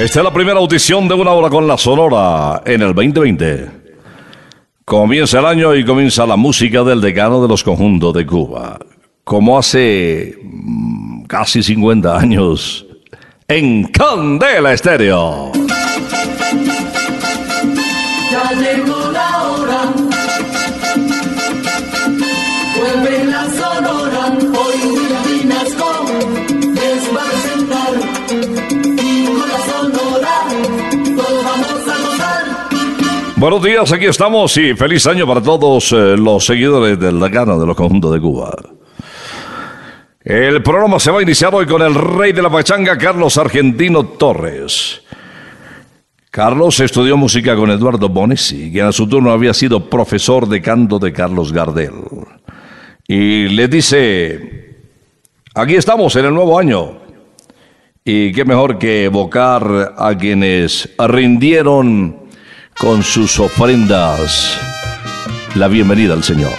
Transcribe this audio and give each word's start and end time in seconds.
Esta 0.00 0.20
es 0.20 0.24
la 0.24 0.32
primera 0.32 0.58
audición 0.58 1.08
de 1.08 1.12
una 1.12 1.32
hora 1.32 1.50
con 1.50 1.68
la 1.68 1.76
Sonora 1.76 2.62
en 2.64 2.80
el 2.80 2.94
2020. 2.94 3.70
Comienza 4.86 5.40
el 5.40 5.44
año 5.44 5.74
y 5.74 5.84
comienza 5.84 6.24
la 6.24 6.36
música 6.36 6.82
del 6.82 7.02
decano 7.02 7.42
de 7.42 7.46
los 7.46 7.62
conjuntos 7.62 8.14
de 8.14 8.24
Cuba. 8.24 8.78
Como 9.24 9.58
hace 9.58 10.38
mm, 10.42 11.24
casi 11.24 11.62
50 11.62 12.16
años 12.18 12.86
en 13.46 13.84
Candela 13.88 14.72
Estéreo. 14.72 15.52
Buenos 33.40 33.62
días, 33.62 33.90
aquí 33.90 34.04
estamos 34.04 34.54
y 34.58 34.74
feliz 34.74 35.06
año 35.06 35.26
para 35.26 35.40
todos 35.40 35.92
eh, 35.92 36.14
los 36.14 36.44
seguidores 36.44 37.00
del 37.00 37.18
decano 37.18 37.58
de 37.58 37.66
los 37.66 37.74
conjuntos 37.74 38.12
de 38.12 38.20
Cuba. 38.20 38.54
El 40.22 40.62
programa 40.62 41.00
se 41.00 41.10
va 41.10 41.20
a 41.20 41.22
iniciar 41.22 41.54
hoy 41.54 41.64
con 41.64 41.80
el 41.80 41.94
rey 41.94 42.32
de 42.32 42.42
la 42.42 42.50
pachanga, 42.50 42.98
Carlos 42.98 43.38
Argentino 43.38 44.04
Torres. 44.04 45.00
Carlos 46.30 46.80
estudió 46.80 47.16
música 47.16 47.56
con 47.56 47.70
Eduardo 47.70 48.10
Bonesi, 48.10 48.70
quien 48.70 48.84
a 48.84 48.92
su 48.92 49.08
turno 49.08 49.30
había 49.30 49.54
sido 49.54 49.88
profesor 49.88 50.46
de 50.46 50.60
canto 50.60 50.98
de 50.98 51.10
Carlos 51.10 51.50
Gardel. 51.50 51.94
Y 53.08 53.48
le 53.48 53.68
dice, 53.68 54.76
aquí 55.54 55.76
estamos 55.76 56.14
en 56.14 56.26
el 56.26 56.34
nuevo 56.34 56.58
año. 56.58 56.98
Y 58.04 58.32
qué 58.32 58.44
mejor 58.44 58.76
que 58.76 59.04
evocar 59.04 59.94
a 59.96 60.14
quienes 60.14 60.90
rindieron 60.98 62.19
con 62.80 63.02
sus 63.02 63.38
ofrendas 63.38 64.58
la 65.54 65.68
bienvenida 65.68 66.14
al 66.14 66.24
Señor. 66.24 66.54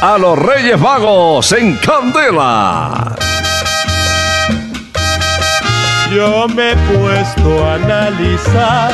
A 0.00 0.16
los 0.18 0.38
Reyes 0.38 0.78
Magos 0.78 1.50
en 1.52 1.76
Candela. 1.78 3.16
Yo 6.14 6.46
me 6.46 6.72
he 6.72 6.76
puesto 6.76 7.64
a 7.64 7.74
analizar 7.74 8.92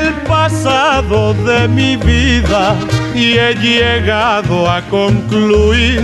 el 0.00 0.12
pasado 0.26 1.32
de 1.32 1.68
mi 1.68 1.96
vida 1.96 2.74
y 3.14 3.38
he 3.38 3.54
llegado 3.54 4.68
a 4.68 4.82
concluir 4.82 6.02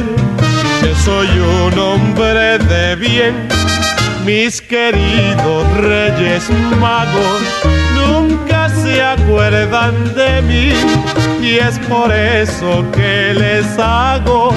que 0.81 0.95
soy 1.05 1.27
un 1.27 1.79
hombre 1.79 2.59
de 2.59 2.95
bien. 2.95 3.49
Mis 4.25 4.63
queridos 4.63 5.77
reyes 5.79 6.49
magos 6.81 7.74
se 8.95 9.03
acuerdan 9.03 10.15
de 10.15 10.43
mí 10.43 10.73
y 11.43 11.59
es 11.59 11.79
por 11.81 12.13
eso 12.13 12.85
que 12.93 13.35
les 13.35 13.79
hago 13.79 14.55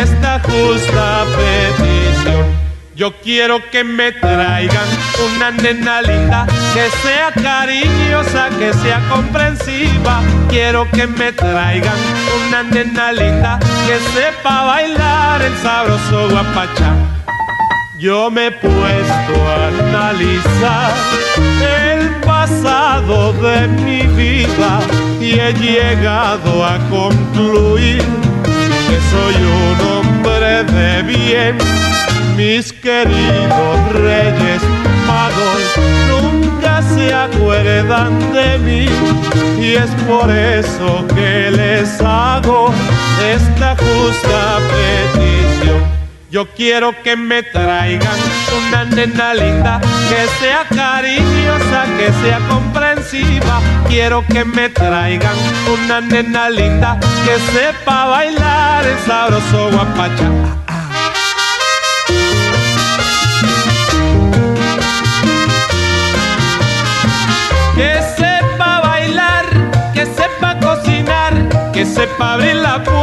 esta 0.00 0.40
justa 0.40 1.24
petición. 1.36 2.46
Yo 2.96 3.12
quiero 3.22 3.60
que 3.70 3.84
me 3.84 4.10
traigan 4.10 4.88
una 5.26 5.52
nena 5.52 6.02
linda, 6.02 6.46
que 6.74 6.90
sea 7.02 7.30
cariñosa, 7.30 8.48
que 8.58 8.72
sea 8.72 9.00
comprensiva. 9.08 10.22
Quiero 10.48 10.90
que 10.90 11.06
me 11.06 11.30
traigan 11.32 11.98
una 12.48 12.64
nena 12.64 13.12
linda, 13.12 13.60
que 13.86 13.98
sepa 14.12 14.64
bailar 14.64 15.42
el 15.42 15.56
sabroso 15.58 16.28
guapachá. 16.30 16.92
Yo 18.00 18.30
me 18.30 18.46
he 18.46 18.50
puesto 18.50 19.34
a 19.48 19.68
analizar 19.68 20.92
el 21.60 21.87
pasado 22.38 23.32
de 23.32 23.66
mi 23.82 24.02
vida 24.22 24.72
y 25.20 25.40
he 25.40 25.52
llegado 25.54 26.64
a 26.64 26.78
concluir 26.88 28.02
que 28.86 28.96
soy 29.12 29.36
un 29.66 29.78
hombre 29.92 30.62
de 30.62 31.02
bien 31.02 31.58
mis 32.36 32.72
queridos 32.72 33.76
reyes 33.92 34.62
magos 35.08 35.62
nunca 36.12 36.80
se 36.94 37.12
acuerdan 37.12 38.12
de 38.32 38.58
mí 38.66 38.86
y 39.60 39.74
es 39.74 39.90
por 40.06 40.30
eso 40.30 41.04
que 41.16 41.50
les 41.50 42.00
hago 42.00 42.72
esta 43.34 43.70
justa 43.82 44.40
petición. 44.70 45.47
Yo 46.30 46.46
quiero 46.46 46.94
que 47.02 47.16
me 47.16 47.42
traigan 47.42 48.18
una 48.58 48.84
nena 48.84 49.32
linda, 49.32 49.80
que 50.10 50.26
sea 50.38 50.66
cariñosa, 50.68 51.86
que 51.96 52.12
sea 52.22 52.38
comprensiva. 52.50 53.62
Quiero 53.88 54.22
que 54.26 54.44
me 54.44 54.68
traigan 54.68 55.34
una 55.72 56.02
nena 56.02 56.50
linda, 56.50 57.00
que 57.24 57.38
sepa 57.50 58.08
bailar 58.08 58.86
el 58.86 58.98
sabroso 59.06 59.70
guapacha. 59.70 60.28
que 67.74 68.02
sepa 68.18 68.80
bailar, 68.80 69.46
que 69.94 70.04
sepa 70.04 70.58
cocinar, 70.60 71.32
que 71.72 71.86
sepa 71.86 72.34
abrir 72.34 72.56
la 72.56 72.82
puerta 72.82 72.97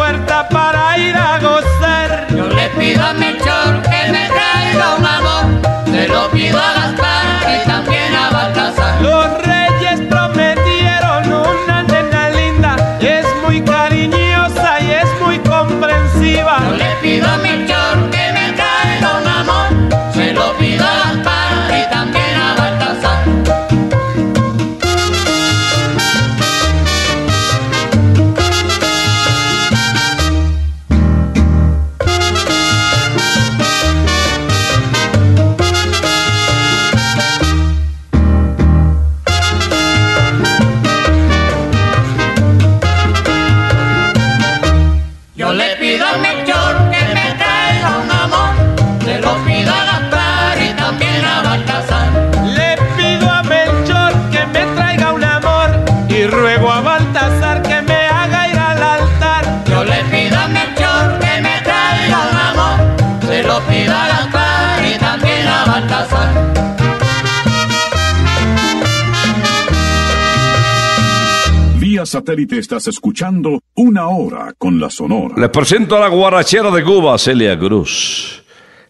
satélite 72.15 72.57
estás 72.57 72.87
escuchando 72.87 73.59
Una 73.75 74.07
Hora 74.07 74.53
con 74.57 74.79
la 74.79 74.89
Sonora. 74.89 75.35
Les 75.35 75.49
presento 75.49 75.97
a 75.97 75.99
la 75.99 76.07
guarachera 76.07 76.71
de 76.71 76.81
Cuba, 76.81 77.17
Celia 77.17 77.59
Cruz. 77.59 78.41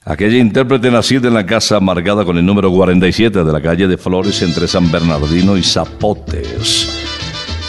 Aquella 0.04 0.38
intérprete 0.38 0.92
nacida 0.92 1.28
en 1.28 1.34
la 1.34 1.44
casa 1.44 1.78
amargada 1.78 2.24
con 2.24 2.38
el 2.38 2.46
número 2.46 2.70
47 2.72 3.44
de 3.44 3.52
la 3.52 3.60
calle 3.64 3.88
de 3.88 3.98
Flores 3.98 4.44
entre 4.44 4.68
San 4.68 4.92
Bernardino 4.92 5.58
y 5.58 5.64
Zapotes. 5.64 6.88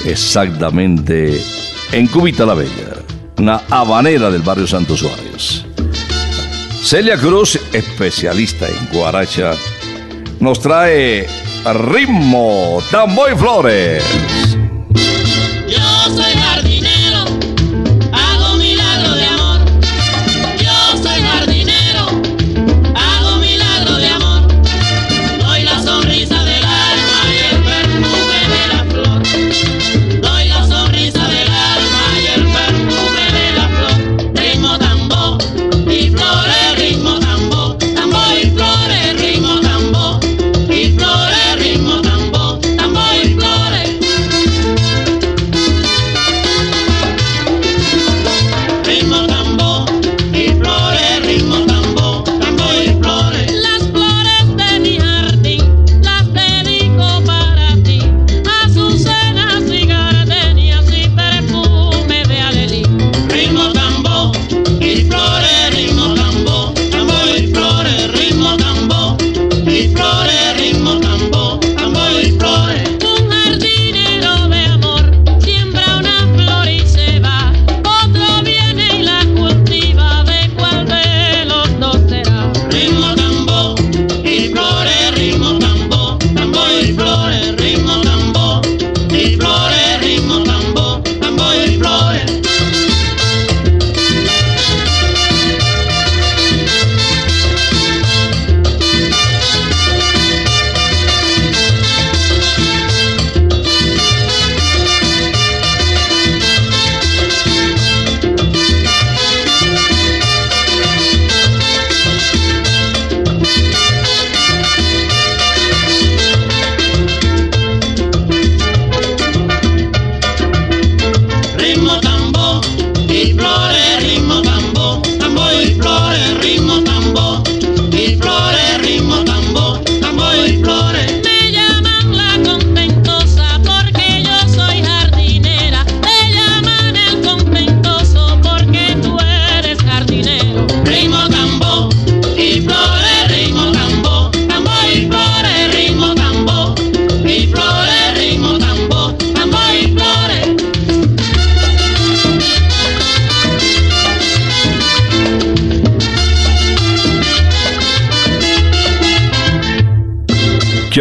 Exactamente 0.04 1.40
en 1.92 2.06
Cubita 2.08 2.44
la 2.44 2.52
Bella, 2.52 2.92
una 3.38 3.62
habanera 3.70 4.30
del 4.30 4.42
barrio 4.42 4.66
Santo 4.66 4.94
Suárez. 4.94 5.64
Celia 6.82 7.16
Cruz, 7.16 7.58
especialista 7.72 8.68
en 8.68 8.88
guaracha, 8.92 9.52
nos 10.38 10.60
trae 10.60 11.26
ritmo, 11.72 12.78
tambo 12.90 13.26
y 13.26 13.38
flores. 13.38 14.45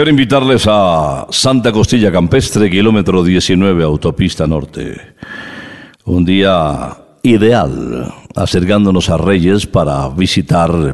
Invitarles 0.08 0.68
a 0.68 1.26
Santa 1.32 1.72
Costilla 1.72 2.12
Campestre, 2.12 2.70
kilómetro 2.70 3.24
19, 3.24 3.84
autopista 3.84 4.46
norte. 4.46 5.16
Un 6.06 6.24
día 6.24 6.96
ideal, 7.24 8.14
acercándonos 8.36 9.10
a 9.10 9.18
Reyes 9.18 9.66
para 9.66 10.08
visitar 10.10 10.94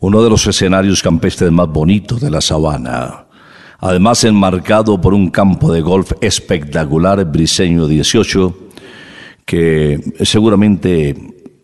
uno 0.00 0.22
de 0.22 0.28
los 0.28 0.46
escenarios 0.46 1.02
campestres 1.02 1.50
más 1.50 1.68
bonitos 1.68 2.20
de 2.20 2.30
la 2.30 2.42
sabana. 2.42 3.24
Además, 3.78 4.22
enmarcado 4.24 5.00
por 5.00 5.14
un 5.14 5.30
campo 5.30 5.72
de 5.72 5.80
golf 5.80 6.12
espectacular, 6.20 7.24
Briseño 7.24 7.86
18, 7.86 8.58
que 9.46 9.98
seguramente 10.20 11.16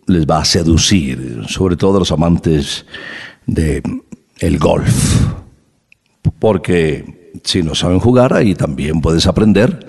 les 0.07 0.27
va 0.27 0.39
a 0.39 0.45
seducir, 0.47 1.43
sobre 1.49 1.77
todo 1.77 1.97
a 1.97 2.01
los 2.01 2.13
amantes 2.13 2.87
de 3.47 3.83
golf. 4.59 5.45
Porque 6.39 7.33
si 7.45 7.63
no 7.63 7.75
saben 7.75 7.99
jugar, 7.99 8.35
ahí 8.35 8.55
también 8.55 9.01
puedes 9.01 9.27
aprender. 9.27 9.87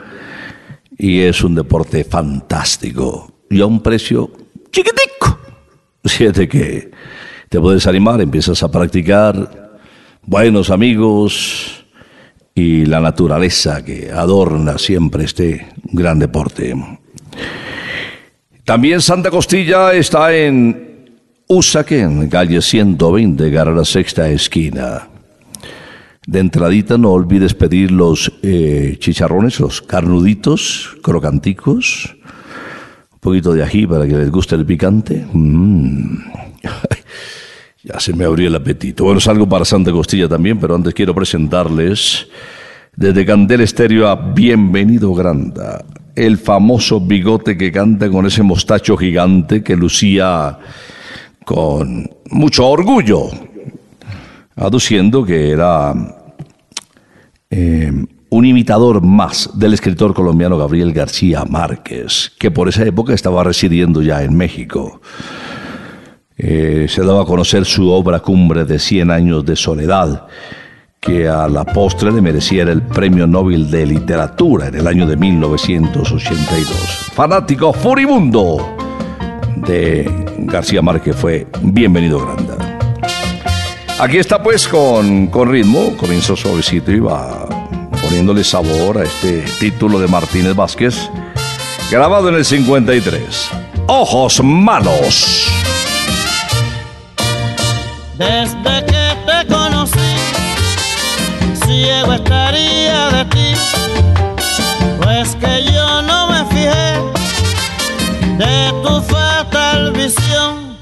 Y 0.98 1.22
es 1.22 1.44
un 1.44 1.56
deporte 1.56 2.04
fantástico. 2.04 3.32
Y 3.50 3.62
a 3.62 3.66
un 3.66 3.82
precio 3.82 4.32
chiquitico. 4.72 5.39
Siete 6.04 6.48
que 6.48 6.92
te 7.50 7.60
puedes 7.60 7.88
animar, 7.88 8.22
empiezas 8.22 8.62
a 8.63 8.72
practicar. 8.72 9.80
Buenos 10.24 10.70
amigos 10.70 11.86
y 12.54 12.86
la 12.86 13.00
naturaleza 13.00 13.86
que 13.86 14.12
adorna 14.12 14.77
siempre 14.77 15.25
este 15.25 15.68
gran 15.84 16.20
deporte. 16.20 16.75
También 18.66 19.00
Santa 19.00 19.30
Costilla 19.30 19.94
está 19.94 20.36
en 20.36 21.16
Usaquén, 21.48 22.27
calle 22.27 22.62
120, 22.62 23.50
gara 23.50 23.72
la 23.72 23.86
sexta 23.86 24.27
esquina. 24.30 25.08
De 26.27 26.39
entradita 26.39 26.98
no 26.98 27.12
olvides 27.13 27.53
pedir 27.53 27.89
los 27.89 28.34
eh, 28.43 28.98
chicharrones, 29.00 29.62
los 29.62 29.81
carnuditos, 29.81 30.98
crocanticos, 31.01 32.17
un 33.13 33.19
poquito 33.22 33.53
de 33.53 33.63
ají 33.63 33.88
para 33.88 34.05
que 34.05 34.17
les 34.17 34.29
guste 34.29 34.55
el 34.55 34.65
picante. 34.65 35.25
Mm. 35.31 36.17
ya 37.84 37.98
se 38.01 38.12
me 38.12 38.25
abrió 38.25 38.50
el 38.50 38.55
apetito. 38.55 39.05
Bueno, 39.05 39.22
salgo 39.22 39.48
para 39.48 39.63
Santa 39.63 39.93
Costilla 39.93 40.27
también, 40.27 40.60
pero 40.60 40.75
antes 40.75 40.93
quiero 40.93 41.15
presentarles 41.15 42.27
desde 42.93 43.25
Candel 43.25 43.62
Estéreo 43.62 44.10
a 44.10 44.15
Bienvenido 44.15 45.13
Granda, 45.13 45.86
el 46.13 46.38
famoso 46.38 47.00
bigote 47.00 47.57
que 47.57 47.72
canta 47.72 48.10
con 48.10 48.25
ese 48.25 48.43
mostacho 48.43 48.98
gigante 48.98 49.63
que 49.63 49.77
lucía 49.77 50.60
con 51.46 52.10
mucho 52.31 52.67
orgullo, 52.67 53.29
aduciendo 54.57 55.23
que 55.23 55.51
era 55.51 55.93
eh, 57.49 57.91
un 58.29 58.45
imitador 58.45 59.01
más 59.01 59.49
del 59.53 59.73
escritor 59.73 60.13
colombiano 60.13 60.57
Gabriel 60.57 60.91
García 60.91 61.45
Márquez, 61.45 62.33
que 62.37 62.51
por 62.51 62.67
esa 62.67 62.83
época 62.83 63.13
estaba 63.13 63.43
residiendo 63.43 64.01
ya 64.01 64.23
en 64.23 64.35
México. 64.35 65.01
Eh, 66.35 66.87
se 66.89 67.03
daba 67.03 67.23
a 67.23 67.25
conocer 67.25 67.65
su 67.65 67.89
obra 67.89 68.19
cumbre 68.19 68.65
de 68.65 68.79
Cien 68.79 69.11
años 69.11 69.45
de 69.45 69.55
soledad, 69.55 70.27
que 70.99 71.27
a 71.27 71.47
la 71.47 71.63
postre 71.63 72.11
le 72.11 72.21
mereciera 72.21 72.71
el 72.71 72.81
Premio 72.81 73.25
Nobel 73.27 73.71
de 73.71 73.85
Literatura 73.85 74.67
en 74.67 74.75
el 74.75 74.87
año 74.87 75.07
de 75.07 75.15
1982. 75.15 77.11
Fanático 77.13 77.71
furibundo 77.71 78.75
de 79.55 80.25
García 80.39 80.81
Márquez 80.81 81.15
fue 81.15 81.47
Bienvenido 81.61 82.19
Granda. 82.19 82.66
Aquí 84.00 84.20
está 84.20 84.42
pues 84.44 84.68
con, 84.68 85.25
con 85.27 85.51
ritmo, 85.51 85.98
comenzó 85.98 86.36
suavecito 86.36 86.92
y 86.92 87.00
va 87.00 87.48
poniéndole 88.00 88.44
sabor 88.44 89.00
a 89.00 89.04
este 89.04 89.42
título 89.60 90.00
de 90.00 90.08
Martínez 90.08 90.56
Vázquez, 90.56 91.10
grabado 91.89 92.30
en 92.30 92.36
el 92.36 92.46
53. 92.46 93.50
Ojos 93.88 94.39
malos. 94.44 95.48
Desde 98.20 98.86
que 98.86 99.18
te 99.25 99.48
conocí, 99.51 99.98
ciego 101.66 102.13
estaría 102.13 103.10
de 103.10 103.25
ti, 103.25 103.54
pues 105.01 105.36
que 105.38 105.63
yo 105.74 106.04
no 106.04 106.27
me 106.27 106.46
fijé 106.46 106.94
de 108.38 108.72
tu 108.84 109.01
fatal 109.01 109.92
visión, 109.92 110.77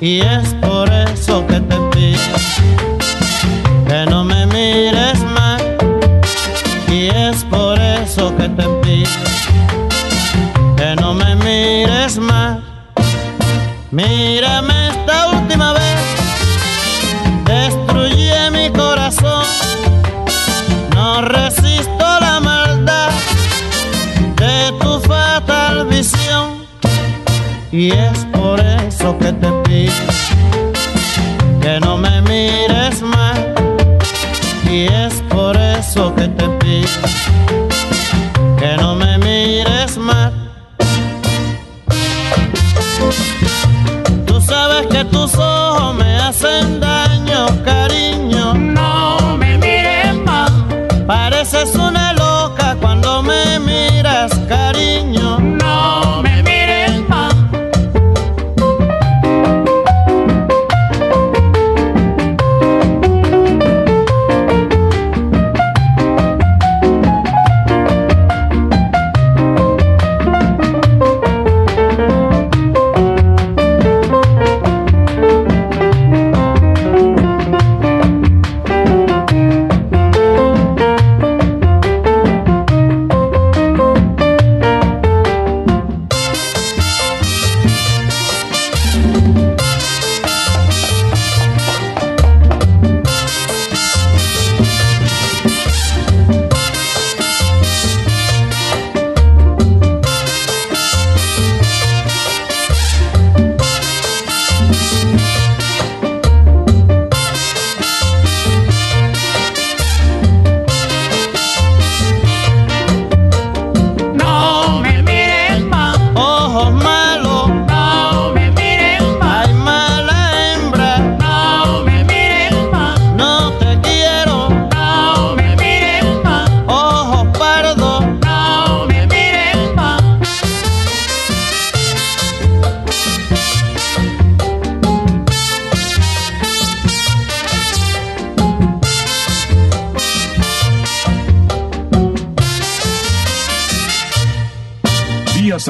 y 0.00 0.20
es 0.20 0.54
por 0.60 0.87
mires 11.78 12.18
más. 12.18 12.58
Mírame 13.90 14.88
esta 14.88 15.28
última 15.28 15.72
vez 15.72 15.98
destruye 17.44 18.50
mi 18.50 18.70
corazón. 18.70 19.44
No 20.94 21.22
resisto 21.22 22.04
la 22.20 22.40
maldad 22.40 23.10
de 24.42 24.72
tu 24.80 25.00
fatal 25.00 25.86
visión. 25.86 26.66
Y 27.70 27.92
es 27.92 28.18
por 28.32 28.58
eso 28.60 29.16
que 29.18 29.32
te 29.32 29.50
pido 29.64 30.06
que 31.62 31.78
no 31.80 31.96
me 31.96 32.22
mires 32.22 33.02
más. 33.02 33.38
Y 34.68 34.86
es 35.04 35.14
por 35.28 35.56
eso 35.56 36.14
que 36.16 36.26
te 36.28 36.48
pido 36.60 37.02
que 38.58 38.76
no 38.76 38.96
me 38.96 38.97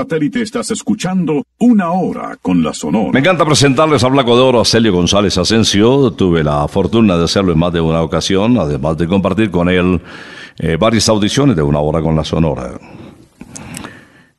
satélite 0.08 0.40
estás 0.40 0.70
escuchando 0.70 1.44
Una 1.58 1.90
Hora 1.90 2.38
con 2.40 2.62
la 2.62 2.72
Sonora. 2.72 3.12
Me 3.12 3.18
encanta 3.18 3.44
presentarles 3.44 4.02
a 4.04 4.08
Blanco 4.08 4.34
de 4.36 4.42
Oro 4.42 4.60
a 4.60 4.64
Celio 4.64 4.90
González 4.90 5.36
Asensio. 5.36 6.12
Tuve 6.12 6.42
la 6.42 6.66
fortuna 6.66 7.18
de 7.18 7.24
hacerlo 7.24 7.52
en 7.52 7.58
más 7.58 7.74
de 7.74 7.82
una 7.82 8.00
ocasión, 8.00 8.56
además 8.56 8.96
de 8.96 9.06
compartir 9.06 9.50
con 9.50 9.68
él 9.68 10.00
eh, 10.58 10.78
varias 10.80 11.10
audiciones 11.10 11.56
de 11.56 11.62
Una 11.62 11.80
Hora 11.80 12.00
con 12.00 12.16
la 12.16 12.24
Sonora. 12.24 12.70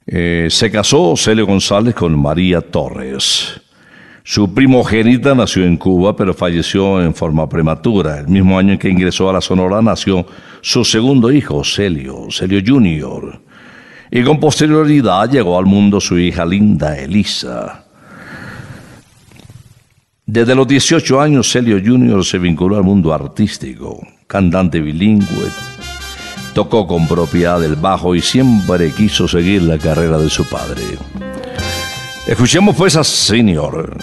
Eh, 0.08 0.48
se 0.50 0.72
casó 0.72 1.16
Celio 1.16 1.46
González 1.46 1.94
con 1.94 2.20
María 2.20 2.62
Torres. 2.62 3.62
Su 4.24 4.52
primogénita 4.52 5.36
nació 5.36 5.66
en 5.66 5.78
Cuba, 5.78 6.16
pero 6.16 6.34
falleció 6.34 7.00
en 7.00 7.14
forma 7.14 7.48
prematura. 7.48 8.18
El 8.22 8.28
mismo 8.28 8.58
año 8.58 8.74
en 8.74 8.80
que 8.80 8.90
ingresó 8.90 9.30
a 9.30 9.34
la 9.34 9.42
Sonora 9.42 9.84
nació 9.84 10.26
su 10.62 10.84
segundo 10.84 11.32
hijo, 11.32 11.64
Celio, 11.64 12.26
Celio 12.32 12.60
Jr. 12.66 13.49
Y 14.12 14.24
con 14.24 14.40
posterioridad 14.40 15.30
llegó 15.30 15.58
al 15.58 15.66
mundo 15.66 16.00
su 16.00 16.18
hija 16.18 16.46
linda, 16.46 16.98
Elisa. 16.98 17.84
Desde 20.26 20.56
los 20.56 20.68
18 20.68 21.22
años, 21.22 21.52
Celio 21.52 21.80
Jr. 21.84 22.24
se 22.24 22.38
vinculó 22.38 22.78
al 22.78 22.84
mundo 22.84 23.14
artístico, 23.14 24.00
cantante 24.28 24.80
bilingüe, 24.80 25.50
tocó 26.54 26.86
con 26.86 27.08
propiedad 27.08 27.64
el 27.64 27.76
bajo 27.76 28.14
y 28.14 28.22
siempre 28.22 28.92
quiso 28.92 29.28
seguir 29.28 29.64
la 29.64 29.78
carrera 29.78 30.18
de 30.18 30.30
su 30.30 30.48
padre. 30.48 30.84
Escuchemos 32.28 32.76
pues 32.76 32.96
a 32.96 33.04
Senior. 33.04 33.98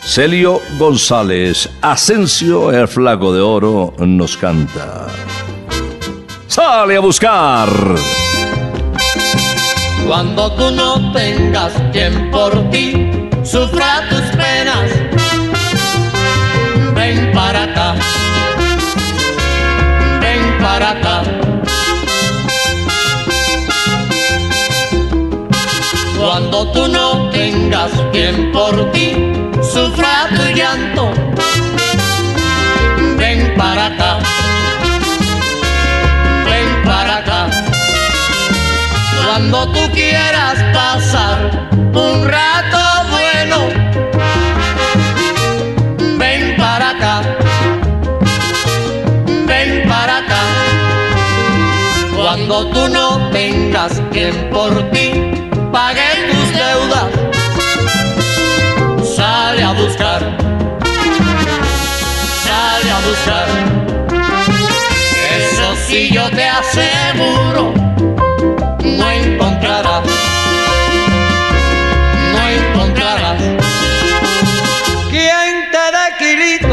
Celio 0.00 0.60
González, 0.78 1.68
Asensio 1.82 2.72
el 2.72 2.88
Flaco 2.88 3.32
de 3.32 3.40
Oro, 3.40 3.94
nos 3.98 4.36
canta. 4.36 5.06
¡Sale 6.46 6.96
a 6.96 7.00
buscar! 7.00 7.68
Cuando 10.06 10.52
tú 10.52 10.70
no 10.70 11.12
tengas 11.12 11.72
quien 11.92 12.30
por 12.30 12.52
ti 12.70 13.10
sufra 13.44 14.08
tus 14.08 14.20
penas, 14.36 14.90
ven 16.94 17.32
para 17.32 17.64
acá, 17.64 17.94
ven 20.20 20.58
para 20.60 20.90
acá. 20.90 21.22
Cuando 26.18 26.66
tú 26.72 26.88
no 26.88 27.30
tengas 27.30 27.90
quien 28.12 28.52
por 28.52 28.92
ti 28.92 29.14
sufra 29.62 30.28
tu 30.36 30.54
llanto, 30.54 31.10
Cuando 39.52 39.80
tú 39.80 39.92
quieras 39.92 40.56
pasar 40.72 41.68
un 41.72 42.26
rato 42.26 42.78
bueno, 43.10 43.68
ven 46.16 46.56
para 46.56 46.88
acá, 46.88 47.20
ven 49.46 49.86
para 49.86 50.16
acá. 50.20 50.42
Cuando 52.16 52.66
tú 52.70 52.88
no 52.88 53.28
tengas 53.30 54.00
quien 54.10 54.48
por 54.48 54.90
ti 54.90 55.10
pague 55.70 56.00
tus 56.30 56.48
deudas, 56.54 57.10
sale 59.14 59.62
a 59.64 59.72
buscar, 59.72 60.20
sale 62.42 62.90
a 62.90 63.00
buscar. 63.06 63.41
Te 76.34 76.71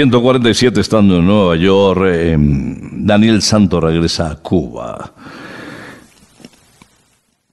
147 0.00 0.80
estando 0.80 1.18
en 1.18 1.26
Nueva 1.26 1.56
York, 1.56 2.00
eh, 2.06 2.34
Daniel 2.38 3.42
Santo 3.42 3.82
regresa 3.82 4.30
a 4.30 4.36
Cuba. 4.36 5.12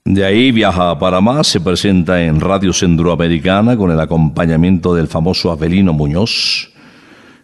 De 0.02 0.24
ahí 0.24 0.50
viaja 0.50 0.88
a 0.88 0.98
Panamá, 0.98 1.44
se 1.44 1.60
presenta 1.60 2.22
en 2.22 2.40
Radio 2.40 2.72
Centroamericana 2.72 3.76
con 3.76 3.90
el 3.90 4.00
acompañamiento 4.00 4.94
del 4.94 5.08
famoso 5.08 5.50
Avelino 5.50 5.92
Muñoz 5.92 6.72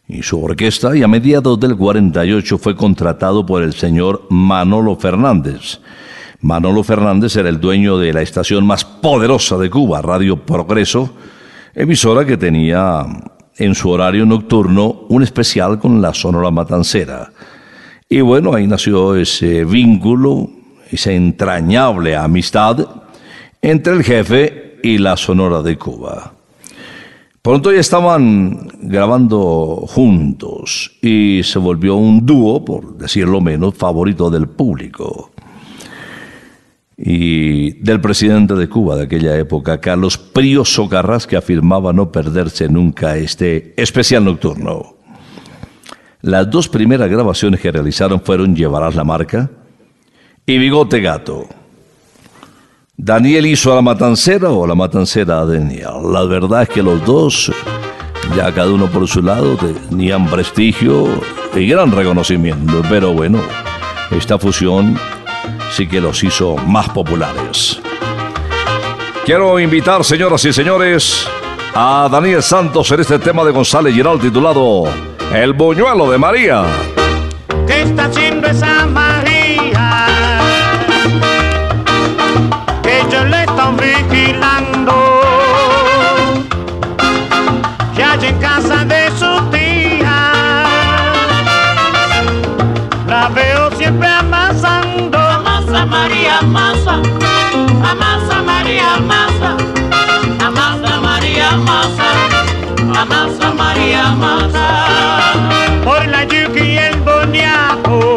y 0.08 0.22
su 0.22 0.42
orquesta 0.42 0.96
y 0.96 1.02
a 1.02 1.06
mediados 1.06 1.60
del 1.60 1.76
48 1.76 2.56
fue 2.56 2.74
contratado 2.74 3.44
por 3.44 3.62
el 3.62 3.74
señor 3.74 4.26
Manolo 4.30 4.96
Fernández. 4.96 5.80
Manolo 6.40 6.82
Fernández 6.82 7.36
era 7.36 7.50
el 7.50 7.60
dueño 7.60 7.98
de 7.98 8.14
la 8.14 8.22
estación 8.22 8.66
más 8.66 8.86
poderosa 8.86 9.58
de 9.58 9.68
Cuba, 9.68 10.00
Radio 10.00 10.46
Progreso, 10.46 11.12
emisora 11.74 12.24
que 12.24 12.38
tenía 12.38 13.04
en 13.56 13.74
su 13.74 13.90
horario 13.90 14.26
nocturno 14.26 15.06
un 15.08 15.22
especial 15.22 15.78
con 15.78 16.00
la 16.02 16.14
Sonora 16.14 16.50
Matancera. 16.50 17.30
Y 18.08 18.20
bueno, 18.20 18.54
ahí 18.54 18.66
nació 18.66 19.16
ese 19.16 19.64
vínculo, 19.64 20.48
esa 20.90 21.12
entrañable 21.12 22.16
amistad 22.16 22.86
entre 23.62 23.94
el 23.94 24.04
jefe 24.04 24.78
y 24.82 24.98
la 24.98 25.16
Sonora 25.16 25.62
de 25.62 25.78
Cuba. 25.78 26.32
Pronto 27.44 27.70
ya 27.70 27.80
estaban 27.80 28.68
grabando 28.80 29.84
juntos 29.86 30.92
y 31.02 31.42
se 31.42 31.58
volvió 31.58 31.96
un 31.96 32.24
dúo, 32.24 32.64
por 32.64 32.96
decirlo 32.96 33.42
menos, 33.42 33.74
favorito 33.74 34.30
del 34.30 34.48
público. 34.48 35.33
Y 37.06 37.72
del 37.82 38.00
presidente 38.00 38.54
de 38.54 38.66
Cuba 38.66 38.96
de 38.96 39.02
aquella 39.02 39.36
época, 39.36 39.78
Carlos 39.78 40.16
Prío 40.16 40.64
Socarrás, 40.64 41.26
que 41.26 41.36
afirmaba 41.36 41.92
no 41.92 42.10
perderse 42.10 42.66
nunca 42.66 43.18
este 43.18 43.74
especial 43.76 44.24
nocturno. 44.24 44.96
Las 46.22 46.50
dos 46.50 46.66
primeras 46.66 47.10
grabaciones 47.10 47.60
que 47.60 47.70
realizaron 47.70 48.22
fueron 48.22 48.56
Llevarás 48.56 48.94
la 48.94 49.04
marca 49.04 49.50
y 50.46 50.56
Bigote 50.56 51.02
Gato. 51.02 51.46
Daniel 52.96 53.44
hizo 53.44 53.70
a 53.70 53.74
la 53.74 53.82
matancera 53.82 54.48
o 54.48 54.66
la 54.66 54.74
matancera 54.74 55.40
a 55.40 55.44
Daniel. 55.44 56.10
La 56.10 56.24
verdad 56.24 56.62
es 56.62 56.70
que 56.70 56.82
los 56.82 57.04
dos, 57.04 57.52
ya 58.34 58.50
cada 58.54 58.72
uno 58.72 58.86
por 58.86 59.06
su 59.06 59.20
lado, 59.20 59.58
tenían 59.58 60.26
prestigio 60.30 61.06
y 61.54 61.66
gran 61.66 61.92
reconocimiento. 61.92 62.80
Pero 62.88 63.12
bueno, 63.12 63.42
esta 64.10 64.38
fusión 64.38 64.96
sí 65.74 65.88
que 65.88 66.00
los 66.00 66.22
hizo 66.22 66.56
más 66.56 66.88
populares. 66.90 67.80
Quiero 69.24 69.58
invitar, 69.58 70.04
señoras 70.04 70.44
y 70.44 70.52
señores, 70.52 71.26
a 71.74 72.08
Daniel 72.10 72.44
Santos 72.44 72.92
en 72.92 73.00
este 73.00 73.18
tema 73.18 73.42
de 73.42 73.50
González 73.50 73.92
Giral 73.92 74.20
titulado 74.20 74.84
El 75.32 75.52
buñuelo 75.52 76.08
de 76.10 76.18
María. 76.18 76.64
¿Qué 77.66 77.82
está? 77.82 78.08
Amasa. 96.54 97.02
Amasa 97.90 98.42
María, 98.42 98.94
amasa. 98.94 99.56
Amasa 100.46 101.00
María, 101.00 101.50
amasa. 101.50 102.08
Amasa 103.02 103.54
María, 103.54 104.08
amasa. 104.08 104.66
por 105.84 106.06
la 106.06 106.24
yuca 106.24 106.60
y 106.60 106.78
el 106.78 106.96
boniato. 107.00 108.13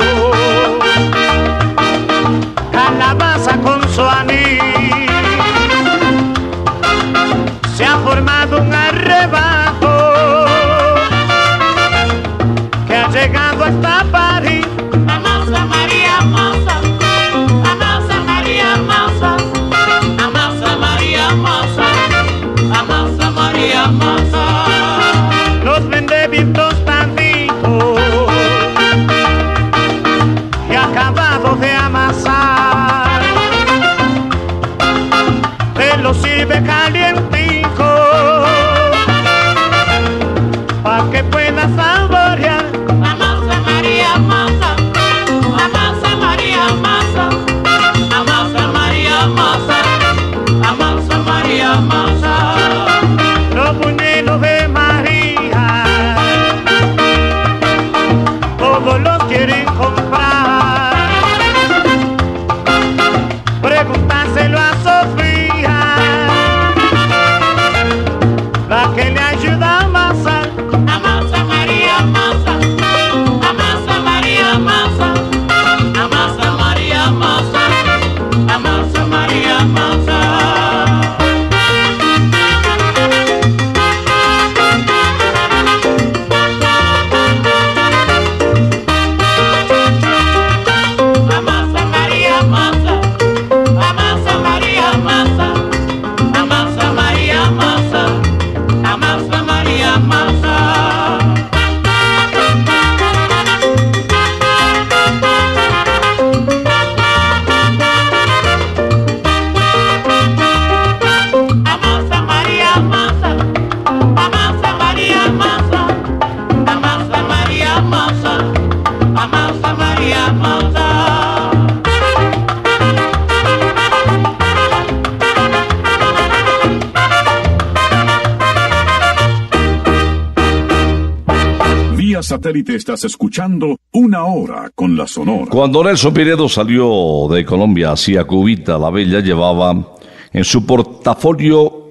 Estás 132.67 133.03
escuchando 133.03 133.77
Una 133.91 134.25
Hora 134.25 134.71
con 134.73 134.95
la 134.97 135.07
Sonora. 135.07 135.51
Cuando 135.51 135.83
Nelson 135.83 136.13
Pinedo 136.13 136.49
salió 136.49 137.27
de 137.29 137.45
Colombia 137.45 137.91
hacia 137.91 138.23
Cubita, 138.23 138.77
la 138.77 138.89
Bella 138.89 139.19
llevaba 139.19 139.95
en 140.31 140.43
su 140.43 140.65
portafolio 140.65 141.85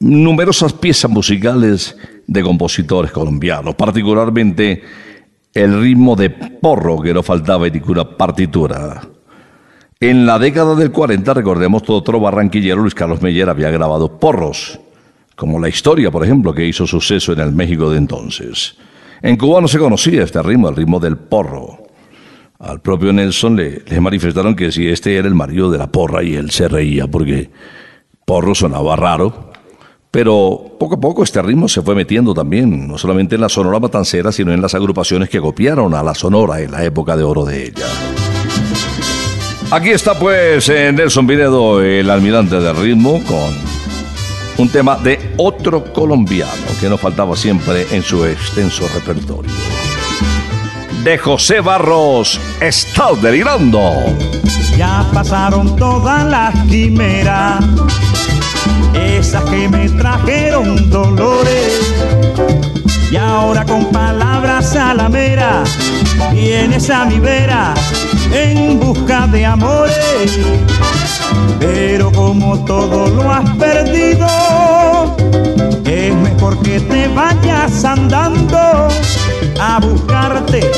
numerosas 0.00 0.72
piezas 0.72 1.10
musicales 1.10 1.96
de 2.26 2.42
compositores 2.42 3.12
colombianos, 3.12 3.74
particularmente 3.74 4.82
el 5.52 5.80
ritmo 5.80 6.16
de 6.16 6.30
porro 6.30 7.00
que 7.00 7.12
no 7.12 7.22
faltaba 7.22 7.66
en 7.66 7.74
ninguna 7.74 8.16
partitura. 8.16 9.02
En 9.98 10.24
la 10.24 10.38
década 10.38 10.74
del 10.74 10.90
40, 10.90 11.34
recordemos, 11.34 11.82
todo 11.82 11.98
otro 11.98 12.20
barranquillero, 12.20 12.80
Luis 12.80 12.94
Carlos 12.94 13.20
Meyer, 13.20 13.50
había 13.50 13.70
grabado 13.70 14.18
porros, 14.18 14.80
como 15.36 15.60
La 15.60 15.68
Historia, 15.68 16.10
por 16.10 16.24
ejemplo, 16.24 16.54
que 16.54 16.66
hizo 16.66 16.86
suceso 16.86 17.32
en 17.32 17.40
el 17.40 17.52
México 17.52 17.90
de 17.90 17.98
entonces. 17.98 18.76
En 19.22 19.36
Cuba 19.36 19.60
no 19.60 19.68
se 19.68 19.78
conocía 19.78 20.22
este 20.22 20.42
ritmo, 20.42 20.68
el 20.68 20.76
ritmo 20.76 20.98
del 20.98 21.16
porro. 21.16 21.78
Al 22.58 22.80
propio 22.80 23.12
Nelson 23.12 23.56
le, 23.56 24.00
manifestaron 24.00 24.54
que 24.54 24.70
si 24.70 24.88
este 24.88 25.16
era 25.16 25.28
el 25.28 25.34
marido 25.34 25.70
de 25.70 25.78
la 25.78 25.90
porra 25.90 26.22
y 26.22 26.34
él 26.34 26.50
se 26.50 26.68
reía 26.68 27.06
porque 27.06 27.50
porro 28.24 28.54
sonaba 28.54 28.96
raro. 28.96 29.50
Pero 30.10 30.76
poco 30.78 30.96
a 30.96 31.00
poco 31.00 31.22
este 31.22 31.40
ritmo 31.40 31.68
se 31.68 31.82
fue 31.82 31.94
metiendo 31.94 32.34
también, 32.34 32.88
no 32.88 32.98
solamente 32.98 33.36
en 33.36 33.42
la 33.42 33.48
Sonora 33.48 33.78
Matancera, 33.78 34.32
sino 34.32 34.52
en 34.52 34.60
las 34.60 34.74
agrupaciones 34.74 35.28
que 35.28 35.40
copiaron 35.40 35.94
a 35.94 36.02
la 36.02 36.14
Sonora 36.14 36.60
en 36.60 36.72
la 36.72 36.84
época 36.84 37.16
de 37.16 37.22
oro 37.22 37.44
de 37.44 37.66
ella. 37.66 37.86
Aquí 39.70 39.90
está 39.90 40.18
pues 40.18 40.68
eh, 40.68 40.90
Nelson 40.92 41.28
Pinedo, 41.28 41.80
el 41.80 42.10
almirante 42.10 42.58
del 42.58 42.76
ritmo, 42.76 43.22
con 43.24 43.69
un 44.60 44.68
tema 44.68 44.96
de 44.96 45.34
otro 45.38 45.90
colombiano 45.92 46.52
que 46.78 46.88
no 46.88 46.98
faltaba 46.98 47.34
siempre 47.34 47.86
en 47.92 48.02
su 48.02 48.26
extenso 48.26 48.86
repertorio. 48.94 49.50
De 51.02 51.16
José 51.16 51.60
Barros, 51.60 52.38
está 52.60 53.14
delirando. 53.22 53.80
Ya 54.76 55.06
pasaron 55.14 55.76
todas 55.76 56.26
las 56.26 56.54
quimeras, 56.66 57.64
esas 58.94 59.44
que 59.44 59.66
me 59.66 59.88
trajeron 59.88 60.90
dolores. 60.90 61.80
Y 63.10 63.16
ahora 63.16 63.64
con 63.64 63.86
palabras 63.86 64.76
a 64.76 64.92
la 64.92 65.08
mera, 65.08 65.64
vienes 66.32 66.90
a 66.90 67.06
mi 67.06 67.18
vera 67.18 67.74
en 68.32 68.78
busca 68.80 69.26
de 69.26 69.46
amores. 69.46 70.38
Pero 71.58 72.10
como 72.12 72.64
todo 72.64 73.08
lo 73.08 73.30
has 73.30 73.48
perdido, 73.56 74.26
es 75.84 76.14
mejor 76.14 76.60
que 76.62 76.80
te 76.80 77.08
vayas 77.08 77.84
andando 77.84 78.88
a 79.60 79.80
buscarte 79.80 80.70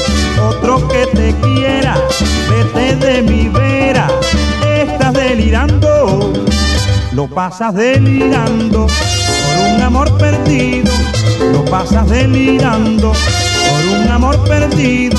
otro 0.43 0.87
que 0.89 1.07
te 1.15 1.35
quiera. 1.41 1.95
Vete 2.51 2.97
de 2.97 3.23
mi 3.23 3.49
vera, 3.49 4.09
estás 4.83 5.13
delirando, 5.15 6.33
lo 7.13 7.27
pasas 7.29 7.75
delirando 7.75 8.87
por 8.87 9.75
un 9.75 9.83
amor 9.83 10.19
perdido, 10.19 10.93
lo 11.53 11.65
pasas 11.65 12.09
delirando 12.09 13.13
por 13.13 14.01
un 14.01 14.09
amor 14.09 14.43
perdido, 14.45 15.19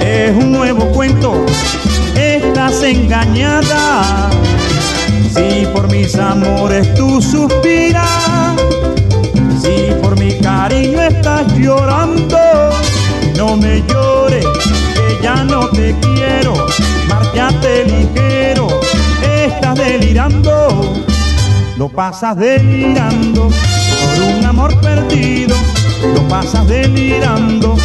Es 0.00 0.36
un 0.36 0.50
nuevo 0.50 0.86
cuento, 0.86 1.46
estás 2.16 2.82
engañada. 2.82 4.28
Si 5.32 5.66
por 5.66 5.88
mis 5.90 6.16
amores 6.16 6.92
tú 6.94 7.22
suspiras, 7.22 8.56
si 9.62 9.92
por 10.02 10.18
mi 10.18 10.32
cariño 10.40 11.00
estás 11.00 11.46
llorando, 11.56 12.38
no 13.36 13.56
me 13.56 13.84
llores, 13.86 14.44
que 14.44 15.22
ya 15.22 15.44
no 15.44 15.68
te 15.68 15.94
quiero, 16.00 16.66
márchate 17.08 17.84
ligero, 17.84 18.66
estás 19.22 19.76
delirando, 19.76 21.04
lo 21.78 21.88
pasas 21.88 22.36
delirando 22.36 23.48
por 23.48 24.38
un 24.38 24.44
amor 24.44 24.80
perdido, 24.80 25.54
lo 26.14 26.20
pasas 26.28 26.66
delirando 26.66 27.76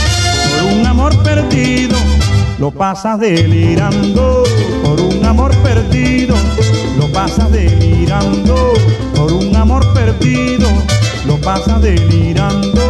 perdido, 1.35 1.97
lo 2.59 2.71
pasas 2.71 3.19
delirando 3.19 4.43
por 4.83 4.99
un 4.99 5.23
amor 5.25 5.55
perdido, 5.63 6.35
lo 6.97 7.07
pasas 7.07 7.51
delirando 7.51 8.73
por 9.15 9.31
un 9.31 9.55
amor 9.55 9.93
perdido, 9.93 10.67
lo 11.25 11.37
pasas 11.37 11.81
delirando, 11.81 12.81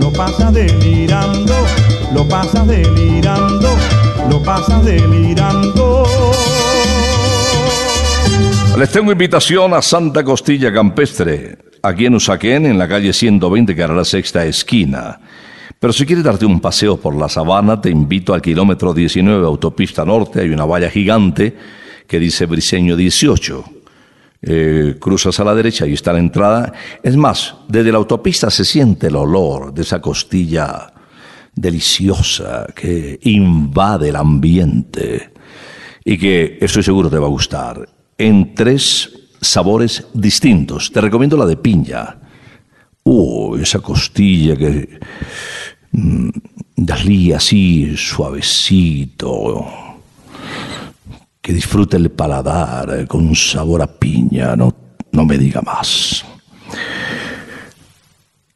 lo 0.00 0.12
pasas 0.12 0.52
delirando, 0.52 1.54
lo 2.12 2.28
pasas 2.28 2.66
delirando, 2.66 3.68
lo 4.28 4.42
pasas 4.42 4.84
delirando. 4.84 6.06
Les 8.76 8.90
tengo 8.90 9.10
invitación 9.12 9.72
a 9.72 9.80
Santa 9.82 10.22
Costilla 10.22 10.72
Campestre, 10.72 11.56
aquí 11.82 12.06
en 12.06 12.14
Usaquén, 12.14 12.66
en 12.66 12.78
la 12.78 12.86
calle 12.86 13.12
120, 13.12 13.74
que 13.74 13.82
era 13.82 13.94
la 13.94 14.04
sexta 14.04 14.44
esquina. 14.44 15.18
Pero 15.78 15.92
si 15.92 16.04
quieres 16.04 16.24
darte 16.24 16.44
un 16.44 16.60
paseo 16.60 16.96
por 16.96 17.14
la 17.14 17.28
sabana, 17.28 17.80
te 17.80 17.90
invito 17.90 18.34
al 18.34 18.42
kilómetro 18.42 18.92
19, 18.92 19.46
autopista 19.46 20.04
norte, 20.04 20.40
hay 20.40 20.50
una 20.50 20.64
valla 20.64 20.90
gigante 20.90 21.56
que 22.06 22.18
dice 22.18 22.46
Briseño 22.46 22.96
18. 22.96 23.64
Eh, 24.40 24.96
cruzas 25.00 25.38
a 25.40 25.44
la 25.44 25.54
derecha 25.54 25.86
y 25.86 25.92
está 25.92 26.12
la 26.12 26.20
entrada. 26.20 26.72
Es 27.02 27.16
más, 27.16 27.54
desde 27.68 27.92
la 27.92 27.98
autopista 27.98 28.50
se 28.50 28.64
siente 28.64 29.08
el 29.08 29.16
olor 29.16 29.72
de 29.72 29.82
esa 29.82 30.00
costilla 30.00 30.92
deliciosa 31.54 32.66
que 32.74 33.18
invade 33.22 34.10
el 34.10 34.16
ambiente 34.16 35.32
y 36.04 36.16
que 36.16 36.58
estoy 36.60 36.82
seguro 36.82 37.10
te 37.10 37.18
va 37.18 37.26
a 37.26 37.30
gustar. 37.30 37.88
En 38.16 38.54
tres 38.54 39.10
sabores 39.40 40.06
distintos. 40.14 40.90
Te 40.90 41.00
recomiendo 41.00 41.36
la 41.36 41.46
de 41.46 41.56
piña. 41.56 42.16
Uh, 43.04 43.56
esa 43.56 43.80
costilla 43.80 44.56
que 44.56 44.98
mm, 45.92 46.28
dalí 46.76 47.32
así 47.32 47.96
suavecito. 47.96 49.66
Que 51.40 51.52
disfrute 51.52 51.96
el 51.96 52.10
paladar 52.10 53.00
eh, 53.00 53.06
con 53.06 53.26
un 53.26 53.36
sabor 53.36 53.82
a 53.82 53.86
piña. 53.86 54.56
No, 54.56 54.74
no 55.12 55.24
me 55.24 55.38
diga 55.38 55.62
más. 55.62 56.24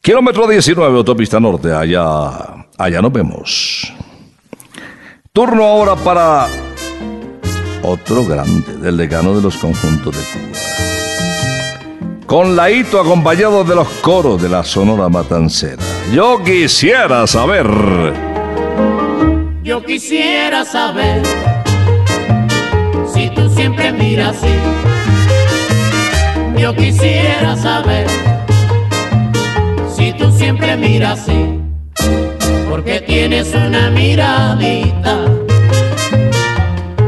Kilómetro 0.01 0.49
19, 0.49 0.97
autopista 0.97 1.39
norte. 1.39 1.73
Allá, 1.73 2.67
allá 2.77 3.01
nos 3.01 3.13
vemos. 3.13 3.93
Turno 5.33 5.65
ahora 5.65 5.97
para 5.97 6.49
otro 7.83 8.25
grande 8.27 8.77
del 8.79 8.97
decano 8.97 9.35
de 9.35 9.43
los 9.43 9.57
conjuntos 9.57 10.15
de 10.15 10.23
Cuba. 10.23 10.72
Con 12.33 12.57
Laito 12.57 12.99
acompañado 12.99 13.63
de 13.63 13.75
los 13.75 13.87
coros 14.01 14.41
de 14.41 14.49
la 14.49 14.65
Sonora 14.65 15.11
Matancera. 15.11 15.83
Yo 16.15 16.43
quisiera 16.43 17.27
saber. 17.27 17.67
Yo 19.63 19.85
quisiera 19.85 20.65
saber 20.65 21.21
si 23.13 23.29
tú 23.35 23.51
siempre 23.51 23.93
miras 23.93 24.39
así. 24.39 24.55
Yo 26.57 26.75
quisiera 26.75 27.55
saber 27.55 28.07
si 29.95 30.15
tú 30.15 30.33
siempre 30.33 30.75
miras 30.79 31.21
así. 31.21 31.61
Porque 32.71 33.03
tienes 33.03 33.53
una 33.55 33.91
miradita 33.91 35.19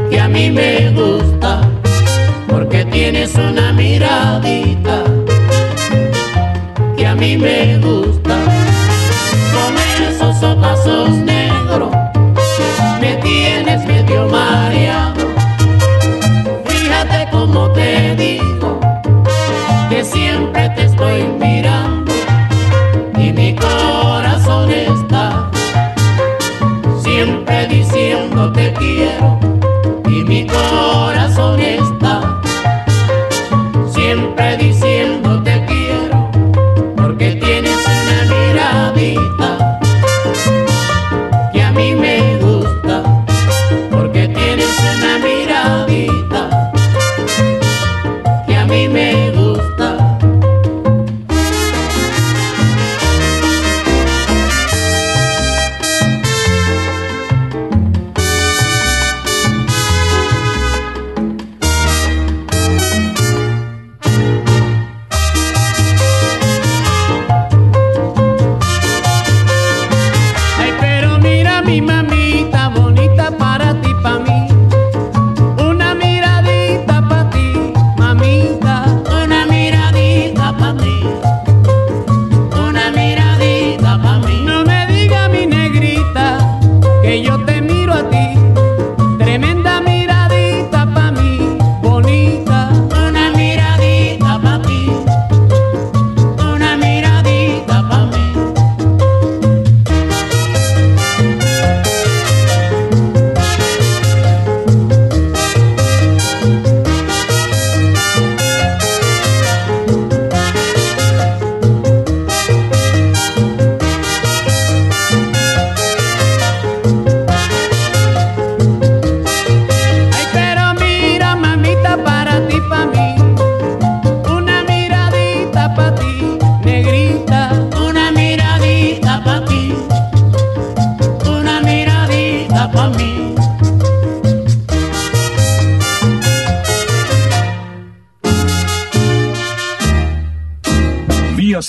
que 0.07 0.19
a 0.19 0.27
mí 0.27 0.51
me 0.51 0.91
gusta. 0.91 1.61
Porque 2.47 2.85
tienes 2.85 3.33
una 3.33 3.73
miradita 3.73 4.74
a 7.15 7.17
mí 7.17 7.37
me 7.37 7.77
gusta. 7.77 8.35
Con 9.53 9.73
esos 10.07 10.43
ojazos 10.43 11.09
negros 11.11 11.91
me 12.99 13.15
tienes 13.17 13.85
medio 13.85 14.27
mareado. 14.27 15.25
Fíjate 16.65 17.27
cómo 17.31 17.71
te 17.71 18.15
digo 18.17 18.79
que 19.89 20.03
siempre 20.03 20.69
te 20.75 20.83
estoy 20.83 21.23
mirando 21.39 22.11
y 23.17 23.31
mi 23.31 23.55
corazón 23.55 24.69
está 24.71 25.49
siempre 27.01 27.67
diciendo 27.67 28.51
te 28.51 28.73
quiero 28.73 29.39
y 30.07 30.23
mi 30.23 30.45
corazón 30.45 30.84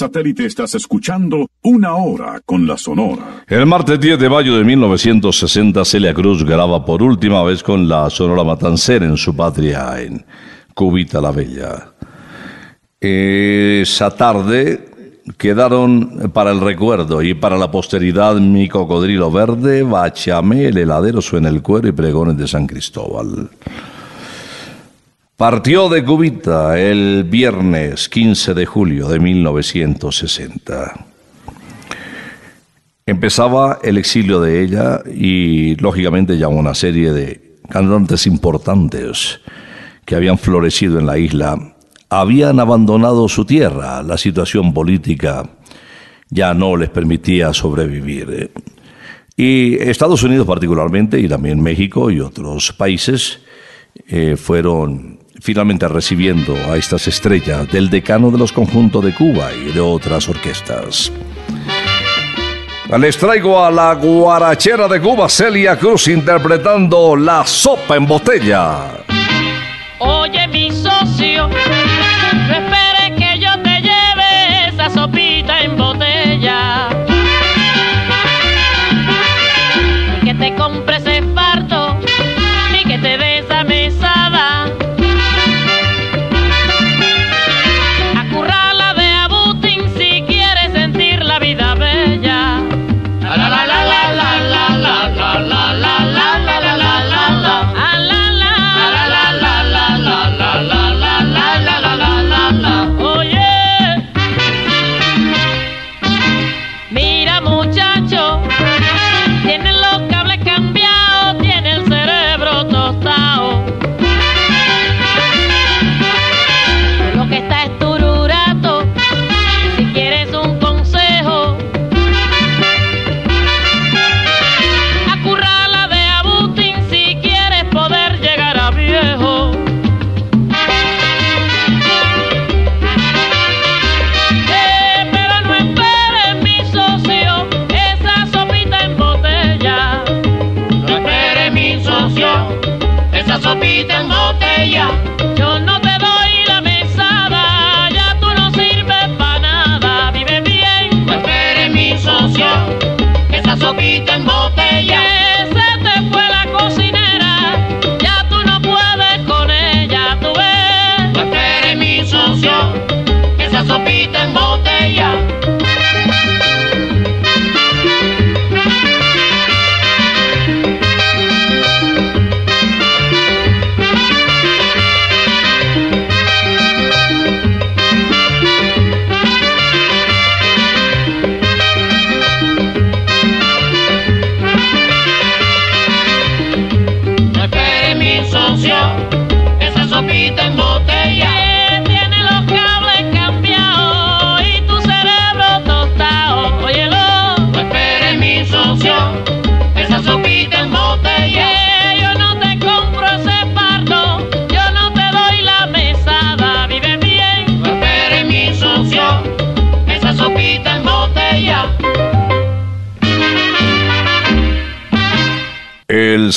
satélite 0.06 0.46
estás 0.46 0.72
escuchando 0.76 1.48
Una 1.62 1.96
Hora 1.96 2.40
con 2.46 2.64
la 2.64 2.76
Sonora. 2.76 3.44
El 3.48 3.66
martes 3.66 3.98
10 3.98 4.20
de 4.20 4.28
mayo 4.30 4.56
de 4.56 4.62
1960, 4.62 5.84
Celia 5.84 6.14
Cruz 6.14 6.44
graba 6.44 6.84
por 6.84 7.02
última 7.02 7.42
vez 7.42 7.60
con 7.60 7.88
la 7.88 8.08
Sonora 8.08 8.44
Matancera 8.44 9.04
en 9.04 9.16
su 9.16 9.34
patria, 9.34 10.00
en 10.00 10.24
Cubita 10.74 11.20
la 11.20 11.32
Bella. 11.32 11.92
Esa 13.00 14.10
tarde 14.12 14.90
quedaron 15.36 16.30
para 16.32 16.52
el 16.52 16.60
recuerdo 16.60 17.20
y 17.20 17.34
para 17.34 17.58
la 17.58 17.72
posteridad 17.72 18.36
Mi 18.36 18.68
Cocodrilo 18.68 19.32
Verde, 19.32 19.82
Bachamé, 19.82 20.66
El 20.66 20.78
Heladero 20.78 21.20
Suena 21.20 21.48
el 21.48 21.62
Cuero 21.62 21.88
y 21.88 21.92
Pregones 21.92 22.36
de 22.36 22.46
San 22.46 22.68
Cristóbal. 22.68 23.50
Partió 25.36 25.90
de 25.90 26.02
Cubita 26.02 26.80
el 26.80 27.24
viernes 27.24 28.08
15 28.08 28.54
de 28.54 28.64
julio 28.64 29.06
de 29.06 29.20
1960. 29.20 31.06
Empezaba 33.04 33.78
el 33.82 33.98
exilio 33.98 34.40
de 34.40 34.62
ella 34.62 35.02
y 35.04 35.76
lógicamente 35.76 36.38
ya 36.38 36.48
una 36.48 36.74
serie 36.74 37.12
de 37.12 37.58
cantantes 37.68 38.26
importantes 38.26 39.40
que 40.06 40.14
habían 40.14 40.38
florecido 40.38 40.98
en 40.98 41.04
la 41.04 41.18
isla 41.18 41.74
habían 42.08 42.58
abandonado 42.58 43.28
su 43.28 43.44
tierra. 43.44 44.02
La 44.02 44.16
situación 44.16 44.72
política 44.72 45.50
ya 46.30 46.54
no 46.54 46.78
les 46.78 46.88
permitía 46.88 47.52
sobrevivir. 47.52 48.52
Y 49.36 49.74
Estados 49.74 50.22
Unidos 50.22 50.46
particularmente, 50.46 51.20
y 51.20 51.28
también 51.28 51.62
México 51.62 52.10
y 52.10 52.20
otros 52.20 52.72
países, 52.72 53.40
eh, 54.08 54.36
fueron 54.36 55.25
finalmente 55.40 55.88
recibiendo 55.88 56.54
a 56.70 56.76
estas 56.76 57.06
estrellas 57.08 57.70
del 57.70 57.90
decano 57.90 58.30
de 58.30 58.38
los 58.38 58.52
conjuntos 58.52 59.04
de 59.04 59.14
Cuba 59.14 59.50
y 59.52 59.72
de 59.72 59.80
otras 59.80 60.28
orquestas. 60.28 61.12
Les 62.98 63.16
traigo 63.18 63.64
a 63.64 63.70
la 63.70 63.94
guarachera 63.94 64.86
de 64.86 65.00
Cuba, 65.00 65.28
Celia 65.28 65.76
Cruz, 65.76 66.06
interpretando 66.08 67.16
La 67.16 67.44
Sopa 67.44 67.96
en 67.96 68.06
Botella. 68.06 69.04
Oye, 69.98 70.46
mi 70.48 70.70
socio, 70.70 71.48
no 71.48 72.95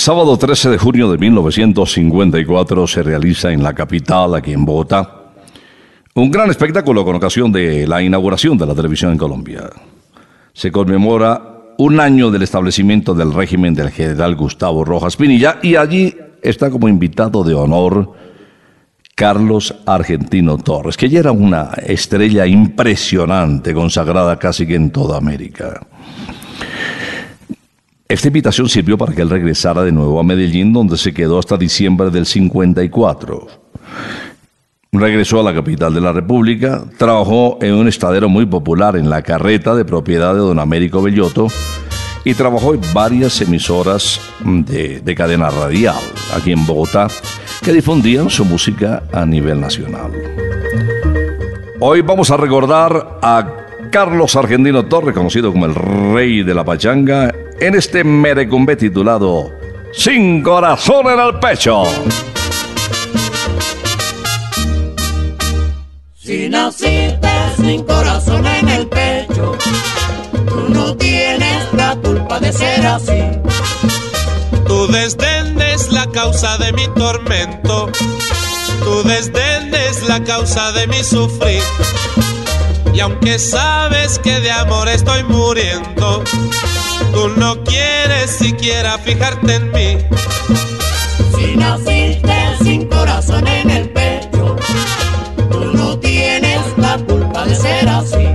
sábado 0.09 0.35
13 0.37 0.71
de 0.71 0.77
junio 0.79 1.11
de 1.11 1.19
1954 1.19 2.87
se 2.87 3.03
realiza 3.03 3.51
en 3.51 3.61
la 3.61 3.75
capital, 3.75 4.33
aquí 4.33 4.53
en 4.53 4.65
Bogotá, 4.65 5.33
un 6.15 6.31
gran 6.31 6.49
espectáculo 6.49 7.05
con 7.05 7.15
ocasión 7.15 7.51
de 7.51 7.85
la 7.85 8.01
inauguración 8.01 8.57
de 8.57 8.65
la 8.65 8.73
televisión 8.73 9.11
en 9.11 9.19
Colombia. 9.19 9.69
Se 10.51 10.71
conmemora 10.71 11.59
un 11.77 11.99
año 11.99 12.31
del 12.31 12.41
establecimiento 12.41 13.13
del 13.13 13.31
régimen 13.31 13.75
del 13.75 13.91
general 13.91 14.35
Gustavo 14.35 14.83
Rojas 14.83 15.15
Pinilla 15.15 15.59
y 15.61 15.75
allí 15.75 16.15
está 16.41 16.71
como 16.71 16.89
invitado 16.89 17.43
de 17.43 17.53
honor 17.53 18.11
Carlos 19.13 19.75
Argentino 19.85 20.57
Torres, 20.57 20.97
que 20.97 21.07
ya 21.07 21.19
era 21.19 21.31
una 21.31 21.69
estrella 21.85 22.47
impresionante, 22.47 23.75
consagrada 23.75 24.39
casi 24.39 24.65
que 24.65 24.73
en 24.73 24.89
toda 24.89 25.19
América. 25.19 25.81
Esta 28.11 28.25
invitación 28.25 28.67
sirvió 28.67 28.97
para 28.97 29.13
que 29.13 29.21
él 29.21 29.29
regresara 29.29 29.83
de 29.83 29.91
nuevo 29.91 30.19
a 30.19 30.23
Medellín, 30.23 30.73
donde 30.73 30.97
se 30.97 31.13
quedó 31.13 31.37
hasta 31.37 31.57
diciembre 31.57 32.09
del 32.09 32.25
54. 32.25 33.47
Regresó 34.91 35.39
a 35.39 35.43
la 35.43 35.53
capital 35.53 35.93
de 35.93 36.01
la 36.01 36.11
República, 36.11 36.85
trabajó 36.97 37.59
en 37.61 37.75
un 37.75 37.87
estadero 37.87 38.27
muy 38.27 38.47
popular 38.47 38.95
en 38.95 39.11
La 39.11 39.21
Carreta, 39.21 39.75
de 39.75 39.85
propiedad 39.85 40.33
de 40.33 40.39
don 40.39 40.57
Américo 40.57 41.03
Bellotto, 41.03 41.49
y 42.25 42.33
trabajó 42.33 42.73
en 42.73 42.81
varias 42.95 43.41
emisoras 43.41 44.19
de, 44.43 45.01
de 45.01 45.15
cadena 45.15 45.51
radial 45.51 46.01
aquí 46.35 46.51
en 46.51 46.65
Bogotá, 46.65 47.09
que 47.61 47.73
difundían 47.73 48.31
su 48.31 48.43
música 48.43 49.03
a 49.13 49.23
nivel 49.23 49.61
nacional. 49.61 50.11
Hoy 51.79 52.01
vamos 52.01 52.31
a 52.31 52.37
recordar 52.37 53.19
a 53.21 53.55
Carlos 53.91 54.35
Argentino 54.35 54.85
Torres, 54.85 55.13
conocido 55.13 55.51
como 55.51 55.67
el 55.67 55.75
rey 55.75 56.41
de 56.41 56.55
la 56.55 56.65
pachanga, 56.65 57.31
en 57.61 57.75
este 57.75 58.03
merecumbe 58.03 58.75
titulado 58.75 59.51
Sin 59.93 60.41
corazón 60.41 61.07
en 61.07 61.19
el 61.19 61.39
pecho. 61.39 61.83
Si 66.15 66.49
naciste 66.49 67.29
sin 67.57 67.83
corazón 67.83 68.45
en 68.45 68.69
el 68.69 68.87
pecho, 68.87 69.57
tú 70.47 70.69
no 70.69 70.95
tienes 70.95 71.73
la 71.73 71.95
culpa 71.95 72.39
de 72.39 72.53
ser 72.53 72.85
así. 72.85 73.23
Tu 74.67 74.87
desdén 74.87 75.59
es 75.61 75.91
la 75.91 76.05
causa 76.07 76.57
de 76.57 76.71
mi 76.73 76.87
tormento. 76.89 77.89
Tu 78.83 79.03
desdén 79.03 79.73
es 79.73 80.07
la 80.07 80.23
causa 80.23 80.71
de 80.71 80.87
mi 80.87 81.03
sufrir. 81.03 81.63
Y 82.93 82.97
Y 82.97 83.01
aunque 83.01 83.39
sabes 83.39 84.19
que 84.19 84.39
de 84.39 84.51
amor 84.51 84.87
estoy 84.89 85.23
muriendo, 85.23 86.23
tú 87.13 87.29
no 87.37 87.63
quieres 87.63 88.31
siquiera 88.31 88.97
fijarte 88.97 89.55
en 89.55 89.71
mí. 89.71 89.97
Si 91.35 91.55
naciste 91.55 92.57
sin 92.61 92.87
corazón 92.87 93.47
en 93.47 93.69
el 93.69 93.89
pecho, 93.89 94.55
tú 95.51 95.71
no 95.73 95.97
tienes 95.99 96.61
la 96.77 96.97
culpa 96.97 97.45
de 97.45 97.55
ser 97.55 97.89
así. 97.89 98.27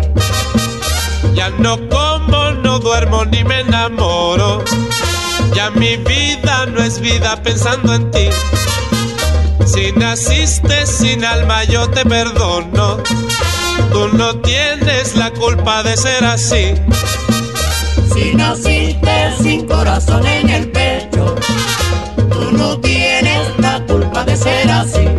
Ya 1.34 1.50
no 1.50 1.76
como, 1.88 2.52
no 2.62 2.78
duermo 2.78 3.24
ni 3.24 3.44
me 3.44 3.60
enamoro. 3.60 4.64
Ya 5.54 5.70
mi 5.70 5.96
vida 5.96 6.66
no 6.66 6.82
es 6.82 7.00
vida 7.00 7.42
pensando 7.42 7.94
en 7.94 8.10
ti. 8.10 8.28
Si 9.66 9.92
naciste 9.92 10.86
sin 10.86 11.24
alma 11.24 11.64
yo 11.64 11.88
te 11.90 12.04
perdono. 12.04 12.98
Tú 13.92 14.08
no 14.16 14.36
tienes 14.40 15.16
la 15.16 15.30
culpa 15.30 15.82
de 15.82 15.96
ser 15.96 16.24
así. 16.24 16.74
Si 18.14 18.32
naciste 18.32 19.32
sin 19.42 19.66
corazón 19.66 20.24
en 20.24 20.48
el 20.48 20.70
pecho, 20.70 21.34
tú 22.30 22.56
no 22.56 22.78
tienes 22.78 23.58
la 23.58 23.84
culpa 23.86 24.24
de 24.24 24.36
ser 24.36 24.70
así. 24.70 25.13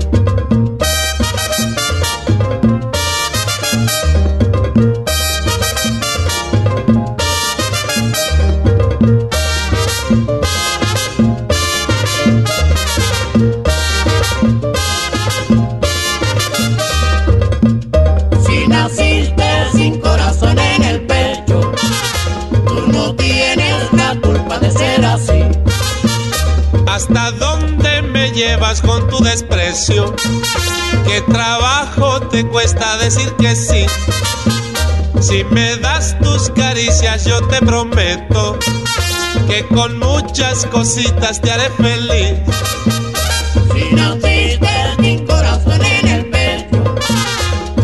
¿Hasta 27.07 27.31
dónde 27.33 28.01
me 28.01 28.31
llevas 28.31 28.81
con 28.81 29.07
tu 29.07 29.23
desprecio? 29.23 30.15
¿Qué 31.05 31.21
trabajo 31.31 32.19
te 32.29 32.43
cuesta 32.47 32.97
decir 32.97 33.31
que 33.33 33.55
sí? 33.55 33.85
Si 35.21 35.43
me 35.43 35.77
das 35.77 36.17
tus 36.19 36.49
caricias 36.49 37.25
yo 37.25 37.45
te 37.47 37.59
prometo 37.59 38.57
que 39.47 39.67
con 39.67 39.99
muchas 39.99 40.65
cositas 40.65 41.39
te 41.41 41.51
haré 41.51 41.69
feliz. 41.77 42.39
Si 43.75 43.93
naciste 43.93 44.67
sin 44.99 45.27
corazón 45.27 45.85
en 45.85 46.07
el 46.07 46.25
pecho, 46.31 46.83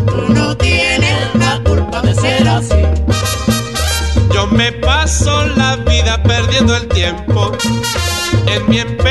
tú 0.08 0.34
no 0.34 0.58
tienes 0.58 1.36
la 1.36 1.62
culpa 1.64 2.02
de 2.02 2.16
ser 2.16 2.48
así. 2.48 2.82
Yo 4.34 4.48
me 4.48 4.72
paso 4.72 5.46
la 5.46 5.76
vida 5.76 6.24
perdiendo 6.24 6.76
el 6.76 6.88
tiempo 6.88 7.52
en 8.48 8.70
mi 8.70 8.80
empeño 8.80 9.11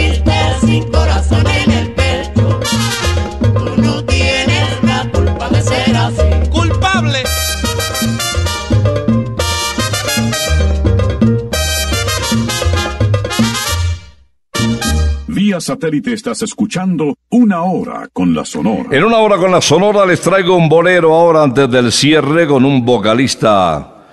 satélite 15.61 16.13
estás 16.13 16.41
escuchando 16.41 17.15
Una 17.29 17.63
Hora 17.63 18.09
con 18.11 18.33
la 18.33 18.43
Sonora. 18.43 18.89
En 18.91 19.03
una 19.03 19.17
hora 19.17 19.37
con 19.37 19.51
la 19.51 19.61
Sonora 19.61 20.05
les 20.05 20.21
traigo 20.21 20.55
un 20.55 20.67
bolero 20.67 21.13
ahora 21.13 21.43
antes 21.43 21.69
del 21.69 21.91
cierre 21.91 22.47
con 22.47 22.65
un 22.65 22.83
vocalista 22.83 24.05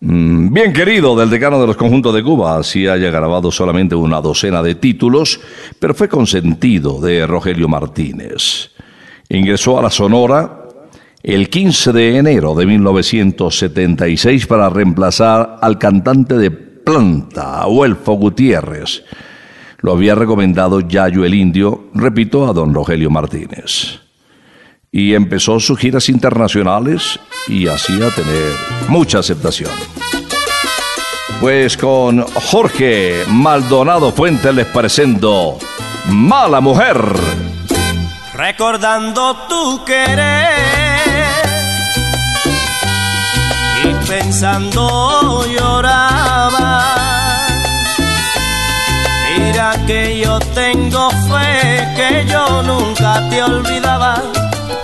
mm, 0.00 0.52
bien 0.52 0.72
querido 0.72 1.14
del 1.14 1.30
decano 1.30 1.60
de 1.60 1.66
los 1.66 1.76
conjuntos 1.76 2.14
de 2.14 2.22
Cuba. 2.22 2.58
Así 2.58 2.86
haya 2.86 3.10
grabado 3.10 3.50
solamente 3.50 3.94
una 3.94 4.20
docena 4.20 4.62
de 4.62 4.74
títulos, 4.74 5.40
pero 5.78 5.94
fue 5.94 6.08
consentido 6.08 7.00
de 7.00 7.26
Rogelio 7.26 7.68
Martínez. 7.68 8.70
Ingresó 9.28 9.78
a 9.78 9.82
la 9.82 9.90
Sonora 9.90 10.64
el 11.22 11.48
15 11.48 11.92
de 11.92 12.18
enero 12.18 12.54
de 12.54 12.66
1976 12.66 14.46
para 14.46 14.68
reemplazar 14.68 15.56
al 15.62 15.78
cantante 15.78 16.36
de 16.36 16.50
planta, 16.50 17.62
Abuelfo 17.62 18.12
Gutiérrez. 18.12 19.02
Lo 19.84 19.92
había 19.92 20.14
recomendado 20.14 20.80
Yayo 20.80 21.26
el 21.26 21.34
Indio, 21.34 21.90
repito, 21.92 22.48
a 22.48 22.54
don 22.54 22.72
Rogelio 22.72 23.10
Martínez. 23.10 24.00
Y 24.90 25.12
empezó 25.12 25.60
sus 25.60 25.78
giras 25.78 26.08
internacionales 26.08 27.20
y 27.48 27.66
hacía 27.66 28.08
tener 28.08 28.54
mucha 28.88 29.18
aceptación. 29.18 29.70
Pues 31.38 31.76
con 31.76 32.22
Jorge 32.22 33.24
Maldonado 33.28 34.10
Fuentes 34.10 34.54
les 34.54 34.64
presento 34.68 35.58
Mala 36.08 36.62
Mujer. 36.62 36.96
recordando 38.34 39.36
tu 39.50 39.84
querer 39.84 40.48
y 43.84 44.08
pensando 44.08 45.44
lloraba. 45.44 46.93
Mira 49.54 49.76
que 49.86 50.18
yo 50.18 50.36
tengo 50.52 51.10
fe 51.30 51.88
que 51.94 52.26
yo 52.26 52.60
nunca 52.64 53.22
te 53.30 53.40
olvidaba. 53.40 54.20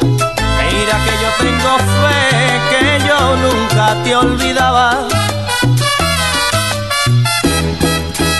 Mira 0.00 0.96
que 1.04 1.14
yo 1.22 1.30
tengo 1.40 1.72
fe 1.98 2.18
que 2.70 2.84
yo 3.08 3.36
nunca 3.44 3.96
te 4.04 4.14
olvidaba. 4.14 5.08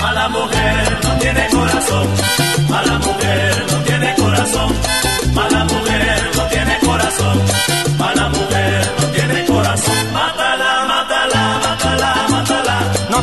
Mala 0.01 0.29
mujer 0.29 0.99
no 1.03 1.11
tiene 1.19 1.47
corazón, 1.49 2.07
mala 2.69 2.97
mujer 2.99 3.65
no 3.69 3.77
tiene 3.83 4.15
corazón, 4.15 4.73
mala 5.33 5.65
mujer 5.65 6.30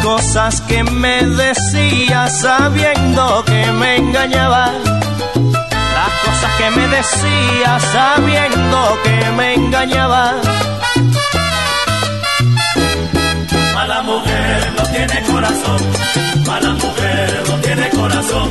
Las 0.00 0.08
cosas 0.08 0.62
que 0.62 0.82
me 0.82 1.22
decías 1.22 2.40
sabiendo 2.40 3.44
que 3.44 3.70
me 3.72 3.96
engañabas. 3.96 4.70
Las 5.94 6.12
cosas 6.24 6.50
que 6.56 6.70
me 6.70 6.88
decías 6.88 7.82
sabiendo 7.92 8.98
que 9.04 9.30
me 9.36 9.54
engañabas. 9.56 10.36
Mala 13.74 14.02
mujer 14.02 14.72
no 14.78 14.82
tiene 14.84 15.22
corazón, 15.30 15.80
mala 16.46 16.70
mujer 16.70 17.42
no 17.46 17.54
tiene 17.56 17.90
corazón, 17.90 18.50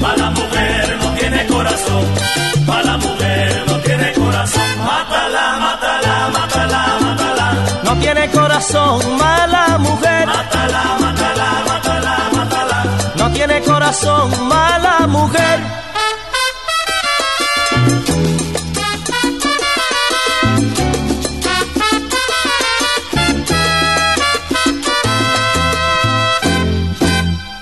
mala 0.00 0.30
mujer 0.30 0.98
no 1.02 1.10
tiene 1.12 1.46
corazón, 1.46 2.04
mala 2.66 2.96
mujer 2.96 3.64
no 3.68 3.76
tiene 3.78 4.12
corazón. 4.12 4.62
Mátala, 4.84 5.56
mátala, 5.60 6.30
mátala, 6.32 6.98
mátala. 7.00 7.54
No 7.84 7.96
tiene 7.96 8.28
corazón, 8.30 9.16
mala 9.18 9.78
mujer. 9.78 10.26
Mátala, 10.26 10.59
tiene 13.50 13.64
corazón, 13.64 14.48
mala 14.48 15.06
mujer. 15.08 15.60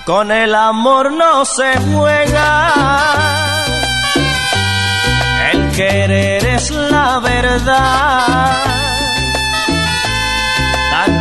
Con 0.05 0.31
el 0.31 0.55
amor 0.55 1.11
no 1.11 1.45
se 1.45 1.77
juega. 1.91 2.73
El 5.51 5.71
querer 5.71 6.45
es 6.45 6.71
la 6.71 7.19
verdad. 7.19 8.68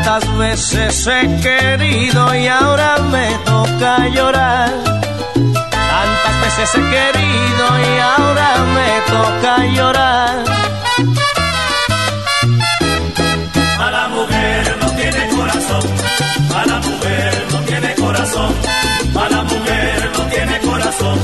Tanta 0.09 0.27
Tantas 0.27 0.39
veces 0.39 1.07
he 1.07 1.41
querido 1.43 2.35
y 2.35 2.47
ahora 2.47 2.97
me 3.13 3.29
toca 3.45 4.09
llorar. 4.09 4.73
Tantas 5.35 6.41
veces 6.41 6.75
he 6.77 6.81
querido 6.81 7.65
y 7.79 7.99
ahora 8.01 8.49
me 8.77 8.91
toca 9.13 9.67
llorar. 9.67 10.45
A 13.79 13.91
la 13.91 14.09
mujer 14.09 14.79
no 14.81 14.91
tiene 14.93 15.29
corazón, 15.29 15.83
a 16.57 16.67
la 16.67 16.79
mujer 16.79 17.47
no 17.53 17.59
tiene 17.67 17.95
corazón, 17.95 18.55
a 19.15 19.29
la 19.29 19.43
mujer 19.43 20.11
no 20.17 20.25
tiene 20.25 20.59
corazón, 20.61 21.19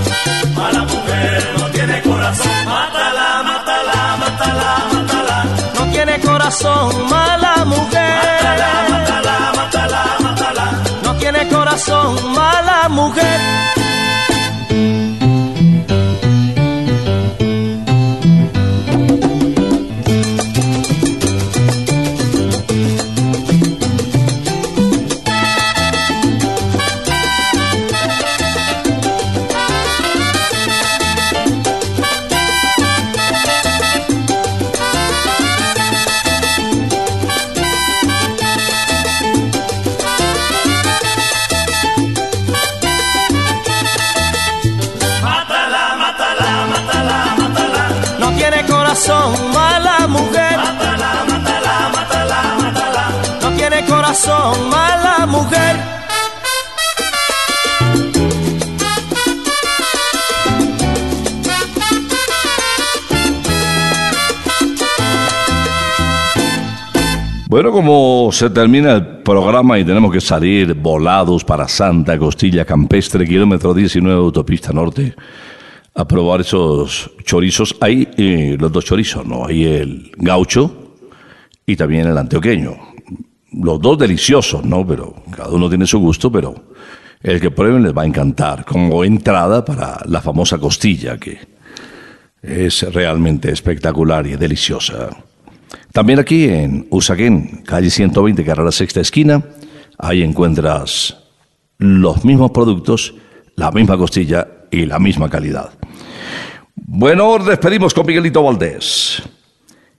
a 0.58 0.72
la 0.72 0.82
mujer 0.82 1.54
no 1.58 1.66
tiene 1.70 2.02
corazón. 2.02 2.83
Corazón, 6.44 7.08
mala 7.08 7.64
mujer. 7.64 8.90
Mátala, 8.90 9.52
mátala, 9.56 10.16
mátala. 10.20 10.82
No 11.02 11.14
tiene 11.16 11.48
corazón, 11.48 12.32
mala 12.34 12.86
mujer. 12.90 13.83
Se 68.34 68.50
termina 68.50 68.94
el 68.94 69.06
programa 69.22 69.78
y 69.78 69.84
tenemos 69.84 70.12
que 70.12 70.20
salir 70.20 70.74
volados 70.74 71.44
para 71.44 71.68
Santa 71.68 72.18
Costilla 72.18 72.64
Campestre, 72.64 73.24
kilómetro 73.24 73.72
19, 73.72 74.18
autopista 74.18 74.72
norte, 74.72 75.14
a 75.94 76.04
probar 76.04 76.40
esos 76.40 77.12
chorizos. 77.24 77.76
Hay 77.80 78.08
eh, 78.16 78.56
los 78.58 78.72
dos 78.72 78.84
chorizos, 78.84 79.24
¿no? 79.24 79.46
Hay 79.46 79.64
el 79.64 80.10
gaucho 80.16 80.96
y 81.64 81.76
también 81.76 82.08
el 82.08 82.18
antioqueño. 82.18 82.76
Los 83.52 83.80
dos 83.80 83.98
deliciosos, 83.98 84.64
¿no? 84.64 84.84
Pero 84.84 85.14
cada 85.30 85.50
uno 85.50 85.68
tiene 85.68 85.86
su 85.86 86.00
gusto, 86.00 86.32
pero 86.32 86.54
el 87.22 87.40
que 87.40 87.52
prueben 87.52 87.84
les 87.84 87.96
va 87.96 88.02
a 88.02 88.06
encantar. 88.06 88.64
Como 88.64 89.04
entrada 89.04 89.64
para 89.64 90.00
la 90.06 90.20
famosa 90.20 90.58
costilla, 90.58 91.18
que 91.18 91.38
es 92.42 92.82
realmente 92.92 93.52
espectacular 93.52 94.26
y 94.26 94.34
deliciosa. 94.34 95.10
También 95.92 96.18
aquí 96.18 96.48
en 96.48 96.86
Usaquén, 96.90 97.62
calle 97.64 97.88
120, 97.88 98.44
carrera 98.44 98.72
sexta 98.72 99.00
esquina, 99.00 99.44
ahí 99.98 100.22
encuentras 100.22 101.16
los 101.78 102.24
mismos 102.24 102.50
productos, 102.50 103.14
la 103.56 103.70
misma 103.70 103.96
costilla 103.96 104.48
y 104.70 104.86
la 104.86 104.98
misma 104.98 105.28
calidad. 105.28 105.70
Bueno, 106.74 107.38
despedimos 107.38 107.94
con 107.94 108.06
Miguelito 108.06 108.42
Valdés, 108.42 109.22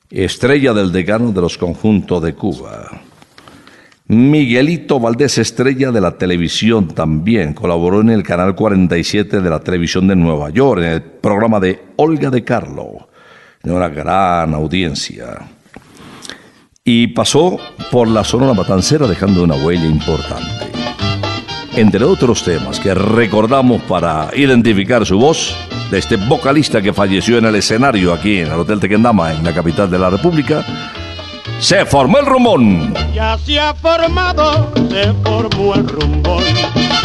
estrella 0.09 0.73
del 0.73 0.91
decano 0.91 1.31
de 1.31 1.41
los 1.41 1.57
conjuntos 1.57 2.21
de 2.21 2.33
Cuba. 2.33 3.01
Miguelito 4.07 4.99
Valdés, 4.99 5.37
estrella 5.37 5.91
de 5.91 6.01
la 6.01 6.17
televisión 6.17 6.89
también, 6.89 7.53
colaboró 7.53 8.01
en 8.01 8.09
el 8.09 8.21
canal 8.21 8.53
47 8.53 9.39
de 9.39 9.49
la 9.49 9.61
televisión 9.61 10.07
de 10.07 10.15
Nueva 10.15 10.49
York, 10.49 10.81
en 10.81 10.89
el 10.89 11.01
programa 11.01 11.59
de 11.59 11.81
Olga 11.95 12.29
de 12.29 12.43
Carlo, 12.43 13.07
de 13.63 13.71
una 13.71 13.87
gran 13.87 14.53
audiencia 14.53 15.54
y 16.87 17.07
pasó 17.07 17.57
por 17.91 18.07
la 18.07 18.23
Sonora 18.23 18.53
Matancera 18.53 19.07
dejando 19.07 19.43
una 19.43 19.55
huella 19.55 19.85
importante. 19.85 20.71
Entre 21.75 22.05
otros 22.05 22.43
temas 22.43 22.79
que 22.79 22.93
recordamos 22.93 23.81
para 23.81 24.29
identificar 24.35 25.03
su 25.03 25.17
voz, 25.17 25.55
de 25.89 25.97
este 25.97 26.15
vocalista 26.15 26.81
que 26.81 26.93
falleció 26.93 27.39
en 27.39 27.45
el 27.45 27.55
escenario 27.55 28.13
aquí 28.13 28.37
en 28.37 28.47
el 28.47 28.59
Hotel 28.59 28.79
Tequendama, 28.79 29.33
en 29.33 29.43
la 29.43 29.53
capital 29.53 29.89
de 29.89 29.97
la 29.97 30.11
República, 30.11 30.63
se 31.59 31.85
formó 31.85 32.19
el 32.19 32.25
rumón. 32.27 32.93
Ya 33.13 33.37
se 33.39 33.59
ha 33.59 33.73
formado, 33.73 34.71
se 34.89 35.11
formó 35.23 35.73
el 35.73 35.87
rumbón. 35.87 36.43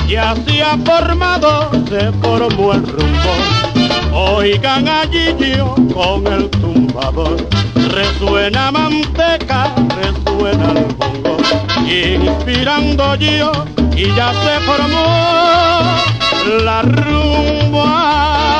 Ya 0.07 0.35
se 0.47 0.63
ha 0.63 0.77
formado, 0.77 1.71
se 1.89 2.13
formó 2.21 2.75
el 2.75 2.87
rumbón. 2.87 3.70
Oigan 4.13 4.89
allí 4.89 5.35
yo 5.39 5.75
con 5.95 6.27
el 6.27 6.51
tumbador. 6.51 7.37
Resuena 7.75 8.71
manteca, 8.71 9.75
resuena 9.97 10.73
el 10.73 10.85
bongo. 10.95 11.37
Inspirando 11.87 13.15
yo 13.17 13.53
y 13.97 14.15
ya 14.15 14.33
se 14.43 14.61
formó 14.67 15.05
la 16.65 16.83
rumba. 16.83 18.60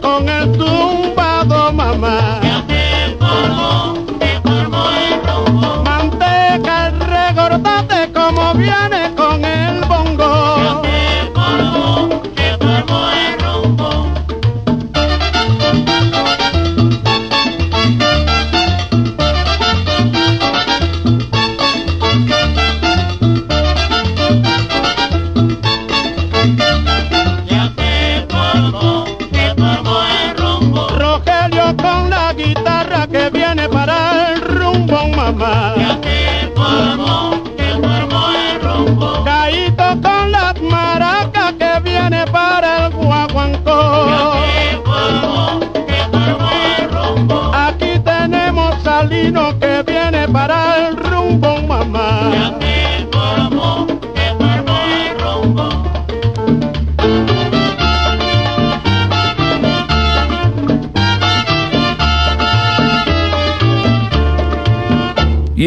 Con 0.00 0.28
el 0.28 0.52
tumbado, 0.52 1.05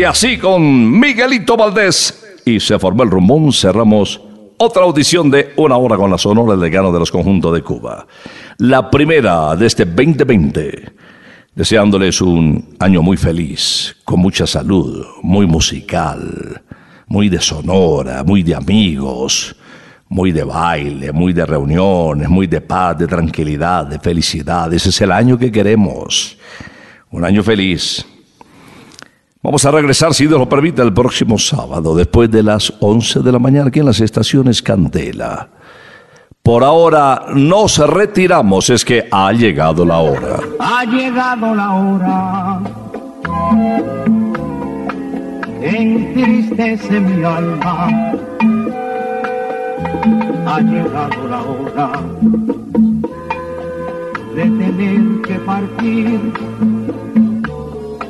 así 0.09 0.39
con 0.39 0.99
Miguelito 0.99 1.55
Valdés 1.55 2.41
y 2.43 2.59
se 2.59 2.79
formó 2.79 3.03
el 3.03 3.11
rumbón, 3.11 3.53
cerramos 3.53 4.19
otra 4.57 4.81
audición 4.81 5.29
de 5.29 5.53
una 5.57 5.77
hora 5.77 5.97
con 5.97 6.09
la 6.09 6.17
Sonora 6.17 6.53
del 6.53 6.61
decano 6.61 6.91
de 6.91 6.97
los 6.97 7.11
conjuntos 7.11 7.53
de 7.53 7.61
Cuba. 7.61 8.07
La 8.57 8.89
primera 8.89 9.55
de 9.55 9.67
este 9.67 9.85
2020. 9.85 10.93
Deseándoles 11.53 12.21
un 12.21 12.75
año 12.79 13.03
muy 13.03 13.17
feliz, 13.17 13.97
con 14.03 14.19
mucha 14.19 14.47
salud, 14.47 15.05
muy 15.21 15.45
musical, 15.45 16.63
muy 17.05 17.29
de 17.29 17.39
sonora, 17.39 18.23
muy 18.23 18.41
de 18.41 18.55
amigos, 18.55 19.55
muy 20.07 20.31
de 20.31 20.43
baile, 20.43 21.11
muy 21.11 21.33
de 21.33 21.45
reuniones, 21.45 22.29
muy 22.29 22.47
de 22.47 22.61
paz, 22.61 22.97
de 22.97 23.05
tranquilidad, 23.05 23.85
de 23.85 23.99
felicidad. 23.99 24.73
Ese 24.73 24.89
es 24.89 25.01
el 25.01 25.11
año 25.11 25.37
que 25.37 25.51
queremos. 25.51 26.35
Un 27.11 27.25
año 27.25 27.43
feliz. 27.43 28.05
Vamos 29.41 29.63
a 29.63 29.71
regresar, 29.71 30.13
si 30.13 30.27
Dios 30.27 30.37
lo 30.37 30.49
permite, 30.49 30.81
el 30.81 30.91
próximo 30.93 31.37
sábado, 31.37 31.95
después 31.95 32.29
de 32.29 32.43
las 32.43 32.73
11 32.81 33.21
de 33.21 33.31
la 33.31 33.39
mañana, 33.39 33.69
aquí 33.69 33.79
en 33.79 33.85
las 33.85 34.01
estaciones 34.01 34.61
Candela. 34.61 35.47
Por 36.43 36.61
ahora 36.61 37.27
nos 37.33 37.77
retiramos, 37.77 38.69
es 38.69 38.83
que 38.83 39.07
ha 39.09 39.31
llegado 39.31 39.85
la 39.85 39.99
hora. 39.99 40.39
Ha 40.59 40.83
llegado 40.83 41.55
la 41.55 41.73
hora. 41.73 42.59
Entristece 45.61 46.99
mi 46.99 47.23
alma. 47.23 47.87
Ha 50.47 50.59
llegado 50.59 51.27
la 51.29 51.41
hora 51.41 51.91
de 54.35 54.43
tener 54.43 55.21
que 55.21 55.35
partir. 55.45 56.33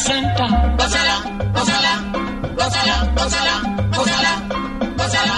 Santa, 0.00 0.46
gózala, 0.78 1.16
gózala, 1.54 1.92
gózala, 2.56 3.12
gózala, 3.16 3.54
gózala, 3.96 4.32
gózala. 4.96 5.36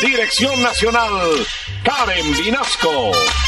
Dirección 0.00 0.62
Nacional, 0.62 1.46
Karen 1.82 2.36
Vinasco. 2.36 3.47